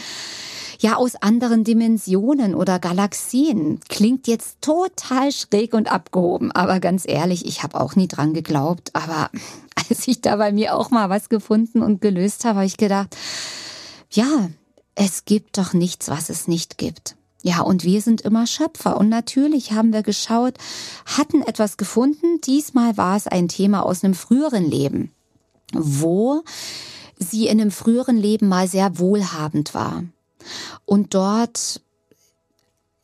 ja 0.79 0.95
aus 0.95 1.15
anderen 1.15 1.63
Dimensionen 1.63 2.55
oder 2.55 2.79
Galaxien. 2.79 3.79
Klingt 3.87 4.27
jetzt 4.27 4.61
total 4.61 5.31
schräg 5.31 5.73
und 5.73 5.91
abgehoben, 5.91 6.51
aber 6.51 6.79
ganz 6.79 7.07
ehrlich, 7.07 7.45
ich 7.45 7.63
habe 7.63 7.79
auch 7.79 7.95
nie 7.95 8.07
dran 8.07 8.33
geglaubt. 8.33 8.91
Aber 8.93 9.29
als 9.89 10.07
ich 10.07 10.21
da 10.21 10.35
bei 10.35 10.51
mir 10.51 10.75
auch 10.75 10.91
mal 10.91 11.09
was 11.09 11.29
gefunden 11.29 11.81
und 11.81 12.01
gelöst 12.01 12.45
habe, 12.45 12.55
habe 12.55 12.65
ich 12.65 12.77
gedacht, 12.77 13.15
ja, 14.11 14.49
es 14.95 15.25
gibt 15.25 15.57
doch 15.57 15.73
nichts, 15.73 16.09
was 16.09 16.29
es 16.29 16.47
nicht 16.47 16.77
gibt. 16.77 17.15
Ja, 17.41 17.61
und 17.61 17.83
wir 17.83 18.01
sind 18.01 18.21
immer 18.21 18.47
Schöpfer. 18.47 18.97
Und 18.97 19.09
natürlich 19.09 19.73
haben 19.73 19.93
wir 19.93 20.01
geschaut, 20.01 20.57
hatten 21.05 21.41
etwas 21.43 21.77
gefunden. 21.77 22.41
Diesmal 22.41 22.97
war 22.97 23.15
es 23.17 23.27
ein 23.27 23.49
Thema 23.49 23.85
aus 23.85 24.03
einem 24.03 24.15
früheren 24.15 24.65
Leben, 24.65 25.11
wo 25.73 26.43
sie 27.19 27.47
in 27.47 27.61
einem 27.61 27.71
früheren 27.71 28.17
Leben 28.17 28.47
mal 28.47 28.67
sehr 28.67 28.97
wohlhabend 28.97 29.75
war 29.75 30.03
und 30.85 31.13
dort 31.13 31.81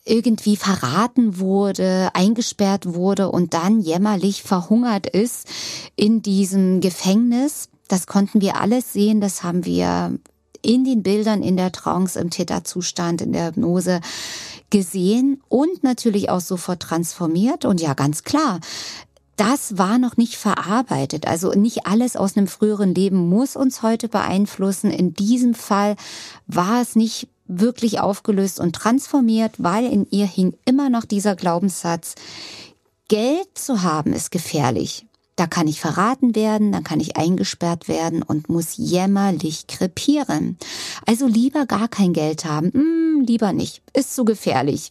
irgendwie 0.05 0.57
verraten 0.57 1.39
wurde, 1.39 2.09
eingesperrt 2.13 2.93
wurde 2.93 3.29
und 3.29 3.53
dann 3.53 3.81
jämmerlich 3.81 4.41
verhungert 4.43 5.05
ist 5.07 5.47
in 5.95 6.21
diesem 6.21 6.81
Gefängnis. 6.81 7.69
Das 7.87 8.07
konnten 8.07 8.41
wir 8.41 8.59
alles 8.59 8.93
sehen, 8.93 9.21
das 9.21 9.43
haben 9.43 9.65
wir 9.65 10.17
in 10.63 10.85
den 10.85 11.03
Bildern, 11.03 11.43
in 11.43 11.57
der 11.57 11.71
Trance, 11.71 12.19
im 12.19 12.29
Täterzustand, 12.29 13.21
in 13.21 13.33
der 13.33 13.47
Hypnose 13.47 13.99
gesehen 14.69 15.41
und 15.49 15.83
natürlich 15.83 16.29
auch 16.29 16.39
sofort 16.39 16.81
transformiert. 16.81 17.65
Und 17.65 17.81
ja, 17.81 17.93
ganz 17.93 18.23
klar, 18.23 18.59
das 19.41 19.79
war 19.79 19.97
noch 19.97 20.17
nicht 20.17 20.35
verarbeitet. 20.35 21.25
Also 21.25 21.53
nicht 21.53 21.87
alles 21.87 22.15
aus 22.15 22.37
einem 22.37 22.45
früheren 22.45 22.93
Leben 22.93 23.27
muss 23.27 23.55
uns 23.55 23.81
heute 23.81 24.07
beeinflussen. 24.07 24.91
In 24.91 25.15
diesem 25.15 25.55
Fall 25.55 25.95
war 26.45 26.79
es 26.79 26.95
nicht 26.95 27.27
wirklich 27.47 27.99
aufgelöst 27.99 28.59
und 28.59 28.75
transformiert, 28.75 29.55
weil 29.57 29.91
in 29.91 30.05
ihr 30.11 30.27
hing 30.27 30.53
immer 30.65 30.91
noch 30.91 31.05
dieser 31.05 31.35
Glaubenssatz, 31.35 32.13
Geld 33.07 33.47
zu 33.55 33.81
haben 33.81 34.13
ist 34.13 34.29
gefährlich. 34.29 35.07
Da 35.41 35.47
kann 35.47 35.67
ich 35.67 35.81
verraten 35.81 36.35
werden, 36.35 36.71
dann 36.71 36.83
kann 36.83 36.99
ich 36.99 37.17
eingesperrt 37.17 37.87
werden 37.87 38.21
und 38.21 38.47
muss 38.47 38.77
jämmerlich 38.77 39.65
krepieren. 39.65 40.55
Also 41.07 41.25
lieber 41.25 41.65
gar 41.65 41.87
kein 41.87 42.13
Geld 42.13 42.45
haben, 42.45 42.71
hm, 42.71 43.23
lieber 43.25 43.51
nicht, 43.51 43.81
ist 43.91 44.13
zu 44.13 44.23
gefährlich. 44.23 44.89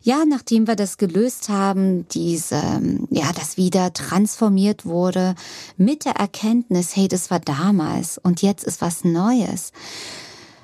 Ja, 0.00 0.24
nachdem 0.24 0.68
wir 0.68 0.76
das 0.76 0.98
gelöst 0.98 1.48
haben, 1.48 2.06
diese, 2.10 2.62
ja, 3.10 3.32
das 3.34 3.56
wieder 3.56 3.92
transformiert 3.92 4.86
wurde 4.86 5.34
mit 5.76 6.04
der 6.04 6.14
Erkenntnis, 6.14 6.94
hey, 6.94 7.08
das 7.08 7.32
war 7.32 7.40
damals 7.40 8.18
und 8.18 8.40
jetzt 8.40 8.62
ist 8.62 8.82
was 8.82 9.02
Neues. 9.02 9.72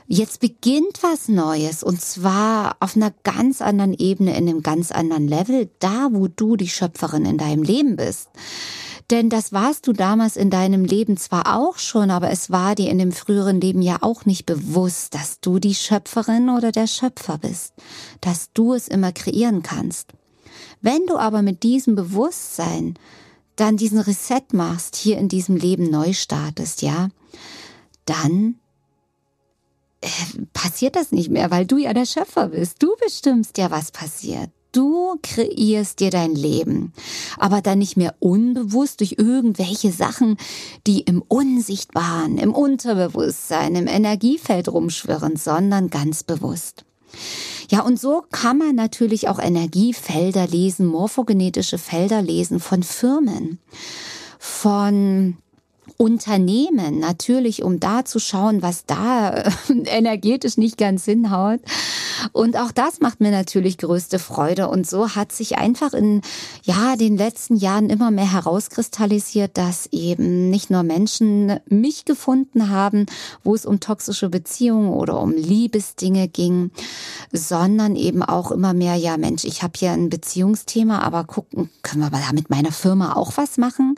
Jetzt 0.07 0.39
beginnt 0.39 1.03
was 1.03 1.27
Neues 1.27 1.83
und 1.83 2.01
zwar 2.01 2.77
auf 2.79 2.95
einer 2.95 3.13
ganz 3.25 3.63
anderen 3.63 3.95
Ebene, 3.95 4.37
in 4.37 4.49
einem 4.49 4.63
ganz 4.63 4.93
anderen 4.93 5.27
Level, 5.27 5.69
da 5.81 6.11
wo 6.13 6.29
du 6.29 6.55
die 6.55 6.69
Schöpferin 6.69 7.25
in 7.25 7.37
deinem 7.37 7.65
Leben 7.65 7.97
bist. 7.97 8.29
Denn 9.11 9.31
das 9.31 9.53
warst 9.53 9.87
du 9.87 9.95
damals 9.95 10.37
in 10.37 10.51
deinem 10.51 10.85
Leben 10.85 11.17
zwar 11.17 11.57
auch 11.57 11.79
schon, 11.79 12.11
aber 12.11 12.31
es 12.31 12.51
war 12.51 12.75
dir 12.75 12.91
in 12.91 12.99
dem 12.99 13.13
früheren 13.13 13.59
Leben 13.61 13.81
ja 13.81 13.99
auch 14.03 14.27
nicht 14.27 14.45
bewusst, 14.45 15.15
dass 15.15 15.41
du 15.41 15.59
die 15.59 15.75
Schöpferin 15.75 16.51
oder 16.51 16.73
der 16.73 16.87
Schöpfer 16.87 17.39
bist, 17.39 17.73
dass 18.21 18.53
du 18.53 18.75
es 18.75 18.87
immer 18.87 19.13
kreieren 19.13 19.63
kannst. 19.63 20.13
Wenn 20.83 21.07
du 21.07 21.17
aber 21.17 21.41
mit 21.41 21.63
diesem 21.63 21.95
Bewusstsein 21.95 22.99
dann 23.57 23.79
diesen 23.79 23.99
Reset 23.99 24.45
machst, 24.53 24.95
hier 24.95 25.19
in 25.19 25.29
diesem 25.29 25.57
Leben 25.57 25.91
neu 25.91 26.13
startest, 26.13 26.83
ja, 26.83 27.09
dann 28.05 28.57
äh, 30.03 30.09
passiert 30.53 30.97
das 30.97 31.13
nicht 31.13 31.31
mehr, 31.31 31.51
weil 31.51 31.67
du 31.67 31.79
ja 31.79 31.95
der 31.95 32.07
Schöpfer 32.07 32.49
bist. 32.49 32.83
Du 32.83 32.95
bestimmst 33.03 33.59
ja, 33.59 33.71
was 33.71 33.91
passiert. 33.91 34.51
Du 34.73 35.17
kreierst 35.23 36.01
dir 36.01 36.11
dein 36.11 36.35
Leben, 36.35 36.93
aber 37.39 37.63
dann 37.63 37.79
nicht 37.79 37.97
mehr 37.97 38.15
unbewusst 38.19 39.01
durch 39.01 39.17
irgendwelche 39.19 39.91
Sachen, 39.91 40.37
die 40.87 41.01
im 41.01 41.23
Unsichtbaren, 41.23 42.37
im 42.37 42.53
Unterbewusstsein, 42.53 43.75
im 43.77 43.87
Energiefeld 43.87 44.69
rumschwirren, 44.69 45.37
sondern 45.37 45.89
ganz 45.89 46.23
bewusst. 46.23 46.85
Ja, 47.71 47.81
und 47.83 47.99
so 47.99 48.25
kann 48.31 48.59
man 48.59 48.75
natürlich 48.75 49.29
auch 49.29 49.39
Energiefelder 49.39 50.47
lesen, 50.47 50.87
morphogenetische 50.87 51.79
Felder 51.79 52.23
lesen 52.23 52.61
von 52.61 52.83
Firmen, 52.83 53.59
von 54.39 55.37
Unternehmen, 55.99 57.01
natürlich, 57.01 57.65
um 57.65 57.81
da 57.81 58.05
zu 58.05 58.21
schauen, 58.21 58.63
was 58.63 58.87
da 58.87 59.31
äh, 59.31 59.51
energetisch 59.87 60.57
nicht 60.57 60.79
ganz 60.79 61.05
hinhaut. 61.05 61.59
Und 62.33 62.57
auch 62.57 62.71
das 62.71 63.01
macht 63.01 63.21
mir 63.21 63.33
natürlich 63.33 63.79
größte 63.79 64.21
Freude. 64.21 64.69
Und 64.69 64.87
so 64.89 65.17
hat 65.17 65.33
sich 65.33 65.59
einfach 65.59 65.95
in, 65.95 66.23
ja, 66.63 66.95
den 66.95 67.17
letzten 67.17 67.57
Jahren 67.57 67.91
immer 67.91 68.13
mehr 68.13 68.33
herauskristallisiert, 68.33 69.59
dass 69.59 69.87
eben 69.91 70.51
nicht 70.51 70.71
nur 70.71 70.85
Menschen 70.85 71.59
mich 71.69 72.05
gefunden 72.05 72.71
haben, 72.71 73.07
wo 73.43 73.57
es 73.57 73.67
um 73.67 73.81
toxische 73.81 74.29
Beziehungen 74.29 74.91
oder 74.91 75.21
um 75.21 75.33
Liebesdinge 75.33 76.29
ging, 76.29 76.71
sondern 77.33 77.97
eben 77.97 78.23
auch 78.23 78.53
immer 78.53 78.73
mehr, 78.73 78.95
ja 78.95 79.17
Mensch, 79.17 79.45
ich 79.45 79.65
habe 79.65 79.73
hier 79.77 79.91
ein 79.91 80.11
Beziehungsthema, 80.11 81.01
aber 81.01 81.25
gucken, 81.25 81.71
können 81.83 82.03
wir 82.03 82.11
da 82.11 82.33
mit 82.33 82.51
meiner 82.51 82.73
Firma 82.73 83.15
auch 83.15 83.37
was 83.37 83.59
machen? 83.59 83.97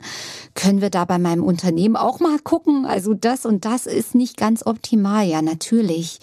Können 0.55 0.81
wir 0.81 0.89
da 0.89 1.05
bei 1.05 1.19
meinem 1.19 1.43
Unternehmen 1.43 1.90
auch 1.95 2.19
mal 2.19 2.39
gucken? 2.39 2.85
Also 2.85 3.13
das 3.13 3.45
und 3.45 3.65
das 3.65 3.85
ist 3.85 4.15
nicht 4.15 4.37
ganz 4.37 4.65
optimal. 4.65 5.25
Ja, 5.25 5.41
natürlich. 5.41 6.19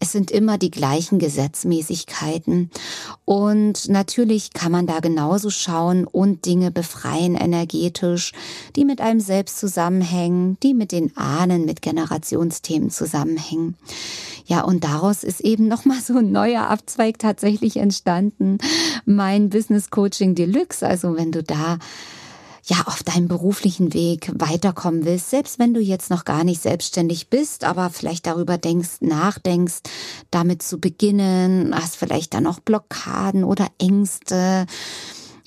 Es 0.00 0.12
sind 0.12 0.30
immer 0.30 0.58
die 0.58 0.70
gleichen 0.70 1.18
Gesetzmäßigkeiten. 1.18 2.70
Und 3.24 3.88
natürlich 3.88 4.52
kann 4.52 4.70
man 4.70 4.86
da 4.86 5.00
genauso 5.00 5.48
schauen 5.48 6.06
und 6.06 6.44
Dinge 6.44 6.70
befreien 6.70 7.36
energetisch, 7.36 8.32
die 8.76 8.84
mit 8.84 9.00
einem 9.00 9.20
selbst 9.20 9.58
zusammenhängen, 9.58 10.58
die 10.62 10.74
mit 10.74 10.92
den 10.92 11.16
Ahnen, 11.16 11.64
mit 11.64 11.80
Generationsthemen 11.80 12.90
zusammenhängen. 12.90 13.76
Ja, 14.46 14.60
und 14.60 14.84
daraus 14.84 15.24
ist 15.24 15.40
eben 15.40 15.68
nochmal 15.68 16.00
so 16.02 16.18
ein 16.18 16.32
neuer 16.32 16.68
Abzweig 16.68 17.18
tatsächlich 17.18 17.78
entstanden. 17.78 18.58
Mein 19.06 19.48
Business 19.48 19.90
Coaching 19.90 20.34
Deluxe. 20.34 20.86
Also 20.86 21.16
wenn 21.16 21.32
du 21.32 21.42
da 21.42 21.78
ja 22.66 22.82
auf 22.86 23.02
deinem 23.02 23.28
beruflichen 23.28 23.92
Weg 23.92 24.30
weiterkommen 24.34 25.04
willst, 25.04 25.30
selbst 25.30 25.58
wenn 25.58 25.74
du 25.74 25.80
jetzt 25.80 26.10
noch 26.10 26.24
gar 26.24 26.44
nicht 26.44 26.62
selbstständig 26.62 27.28
bist, 27.28 27.64
aber 27.64 27.90
vielleicht 27.90 28.26
darüber 28.26 28.58
denkst, 28.58 29.00
nachdenkst, 29.00 29.80
damit 30.30 30.62
zu 30.62 30.78
beginnen, 30.78 31.74
hast 31.74 31.96
vielleicht 31.96 32.34
dann 32.34 32.46
auch 32.46 32.60
Blockaden 32.60 33.44
oder 33.44 33.66
Ängste, 33.78 34.66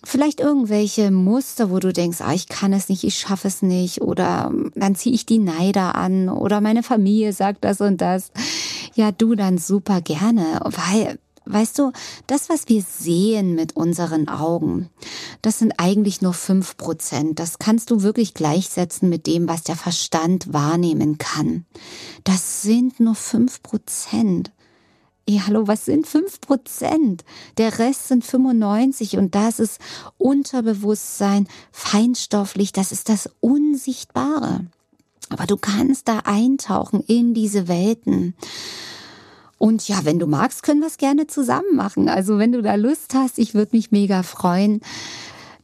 vielleicht 0.03 0.39
irgendwelche 0.39 1.11
Muster, 1.11 1.71
wo 1.71 1.79
du 1.79 1.91
denkst, 1.91 2.21
ah, 2.21 2.33
ich 2.33 2.47
kann 2.47 2.71
es 2.71 2.87
nicht, 2.87 3.03
ich 3.03 3.17
schaffe 3.17 3.47
es 3.47 3.61
nicht 3.61 4.01
oder 4.01 4.51
dann 4.75 4.95
ziehe 4.95 5.15
ich 5.15 5.25
die 5.25 5.39
Neider 5.39 5.95
an 5.95 6.29
oder 6.29 6.61
meine 6.61 6.83
Familie 6.83 7.33
sagt 7.33 7.65
das 7.65 7.81
und 7.81 7.99
das. 7.99 8.31
Ja, 8.95 9.11
du 9.11 9.35
dann 9.35 9.57
super 9.57 10.01
gerne, 10.01 10.61
weil 10.63 11.19
Weißt 11.49 11.79
du, 11.79 11.91
das, 12.27 12.49
was 12.49 12.67
wir 12.67 12.81
sehen 12.81 13.55
mit 13.55 13.75
unseren 13.75 14.27
Augen, 14.27 14.89
das 15.41 15.59
sind 15.59 15.73
eigentlich 15.77 16.21
nur 16.21 16.33
fünf 16.33 16.77
Prozent. 16.77 17.39
Das 17.39 17.59
kannst 17.59 17.91
du 17.91 18.01
wirklich 18.01 18.33
gleichsetzen 18.33 19.09
mit 19.09 19.27
dem, 19.27 19.47
was 19.47 19.63
der 19.63 19.75
Verstand 19.75 20.53
wahrnehmen 20.53 21.17
kann. 21.17 21.65
Das 22.23 22.61
sind 22.61 22.99
nur 22.99 23.15
fünf 23.15 23.63
Prozent. 23.63 24.51
Ja, 25.29 25.45
hallo, 25.47 25.67
was 25.67 25.83
sind 25.83 26.07
fünf 26.07 26.39
Prozent? 26.39 27.25
Der 27.57 27.79
Rest 27.79 28.07
sind 28.07 28.23
95 28.23 29.17
und 29.17 29.35
das 29.35 29.59
ist 29.59 29.81
Unterbewusstsein, 30.17 31.49
feinstofflich, 31.73 32.71
das 32.71 32.93
ist 32.93 33.09
das 33.09 33.29
Unsichtbare. 33.41 34.67
Aber 35.29 35.45
du 35.45 35.57
kannst 35.57 36.07
da 36.07 36.19
eintauchen 36.19 37.01
in 37.01 37.33
diese 37.33 37.67
Welten. 37.67 38.35
Und 39.57 39.87
ja, 39.87 39.99
wenn 40.03 40.19
du 40.19 40.27
magst, 40.27 40.63
können 40.63 40.81
wir 40.81 40.87
es 40.87 40.97
gerne 40.97 41.27
zusammen 41.27 41.75
machen. 41.75 42.09
Also 42.09 42.37
wenn 42.37 42.51
du 42.51 42.61
da 42.61 42.75
Lust 42.75 43.13
hast, 43.15 43.39
ich 43.39 43.53
würde 43.53 43.75
mich 43.75 43.91
mega 43.91 44.23
freuen 44.23 44.81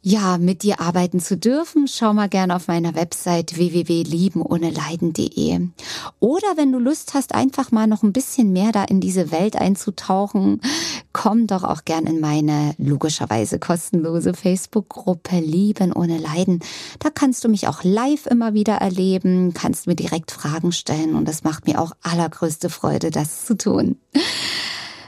ja, 0.05 0.37
mit 0.37 0.63
dir 0.63 0.81
arbeiten 0.81 1.21
zu 1.21 1.37
dürfen, 1.37 1.87
schau 1.87 2.11
mal 2.11 2.27
gerne 2.27 2.57
auf 2.57 2.67
meiner 2.67 2.93
Website 2.93 3.55
www.liebenohneleiden.de. 3.55 5.69
Oder 6.19 6.47
wenn 6.57 6.73
du 6.73 6.79
Lust 6.79 7.13
hast, 7.13 7.33
einfach 7.33 7.71
mal 7.71 7.87
noch 7.87 8.03
ein 8.03 8.11
bisschen 8.11 8.51
mehr 8.51 8.73
da 8.73 8.83
in 8.83 8.99
diese 8.99 9.31
Welt 9.31 9.55
einzutauchen, 9.55 10.59
komm 11.13 11.47
doch 11.47 11.63
auch 11.63 11.85
gern 11.85 12.05
in 12.05 12.19
meine 12.19 12.75
logischerweise 12.77 13.59
kostenlose 13.59 14.33
Facebook-Gruppe 14.33 15.39
Lieben 15.39 15.93
ohne 15.93 16.17
Leiden. 16.17 16.59
Da 16.99 17.09
kannst 17.09 17.45
du 17.45 17.49
mich 17.49 17.69
auch 17.69 17.85
live 17.85 18.25
immer 18.25 18.53
wieder 18.53 18.73
erleben, 18.73 19.53
kannst 19.53 19.87
mir 19.87 19.95
direkt 19.95 20.31
Fragen 20.31 20.73
stellen 20.73 21.15
und 21.15 21.29
es 21.29 21.45
macht 21.45 21.65
mir 21.65 21.79
auch 21.79 21.93
allergrößte 22.01 22.69
Freude, 22.69 23.09
das 23.09 23.45
zu 23.45 23.55
tun. 23.55 23.95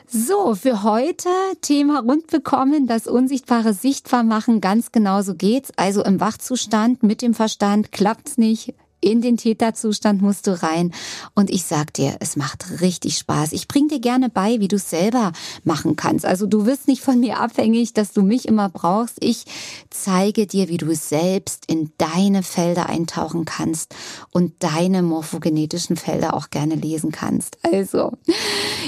So, 0.08 0.54
für 0.54 0.84
heute 0.84 1.30
Thema 1.62 2.00
rund 2.00 2.28
bekommen, 2.28 2.86
das 2.86 3.08
Unsichtbare 3.08 3.74
sichtbar 3.74 4.24
machen. 4.24 4.62
Ganz 4.62 4.92
genau 4.92 5.24
so 5.24 5.34
geht's. 5.34 5.72
Also 5.78 6.04
im 6.04 6.20
Wachzustand 6.20 7.02
mit 7.02 7.24
dem 7.24 7.34
Verstand 7.34 7.92
klappt's 7.92 8.38
nicht 8.38 8.76
in 9.02 9.22
den 9.22 9.38
Täterzustand 9.38 10.22
musst 10.22 10.48
du 10.48 10.62
rein. 10.62 10.94
Und 11.36 11.50
ich 11.50 11.64
sag 11.64 11.94
dir, 11.94 12.16
es 12.20 12.36
macht 12.36 12.82
richtig 12.82 13.18
Spaß. 13.18 13.52
Ich 13.54 13.68
bring 13.68 13.88
dir 13.88 14.00
gerne 14.00 14.30
bei, 14.30 14.60
wie 14.60 14.68
du 14.68 14.78
es 14.78 14.90
selber 14.90 15.32
machen 15.64 15.96
kannst. 15.96 16.26
Also 16.26 16.48
du 16.48 16.66
wirst 16.66 16.88
nicht 16.88 17.02
von 17.02 17.20
mir 17.20 17.40
abhängig, 17.40 17.94
dass 17.94 18.14
du 18.14 18.22
mich 18.22 18.48
immer 18.48 18.70
brauchst. 18.70 19.18
Ich 19.20 19.46
zeige 19.90 20.48
dir, 20.48 20.70
wie 20.70 20.78
du 20.78 20.94
selbst 20.96 21.66
in 21.68 21.92
deine 21.98 22.44
Felder 22.44 22.90
eintauchen 22.90 23.46
kannst 23.46 23.96
und 24.32 24.54
deine 24.60 25.02
morphogenetischen 25.04 25.98
Felder 25.98 26.34
auch 26.34 26.50
gerne 26.50 26.76
lesen 26.76 27.12
kannst. 27.12 27.58
Also, 27.64 28.12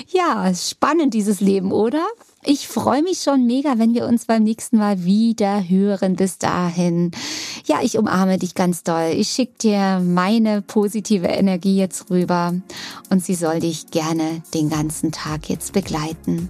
ja, 0.10 0.54
spannend 0.54 1.14
dieses 1.14 1.42
Leben, 1.42 1.72
oder? 1.72 2.06
Ich 2.44 2.68
freue 2.68 3.04
mich 3.04 3.20
schon 3.20 3.46
mega, 3.46 3.78
wenn 3.78 3.94
wir 3.94 4.06
uns 4.06 4.26
beim 4.26 4.44
nächsten 4.44 4.78
Mal 4.78 5.04
wieder 5.04 5.68
hören. 5.68 6.16
Bis 6.16 6.38
dahin. 6.38 7.12
Ja, 7.66 7.80
ich 7.82 7.98
umarme 7.98 8.38
dich 8.38 8.56
ganz 8.56 8.84
doll. 8.84 9.12
Ich 9.14 9.30
schicke 9.30 9.58
dir 9.62 10.02
meine 10.04 10.62
positive 10.62 11.28
Energie 11.28 11.78
jetzt 11.78 12.10
rüber 12.10 12.54
und 13.10 13.24
sie 13.24 13.36
soll 13.36 13.60
dich 13.60 13.92
gerne 13.92 14.42
den 14.54 14.70
ganzen 14.70 15.12
Tag 15.12 15.50
jetzt 15.50 15.74
begleiten. 15.74 16.50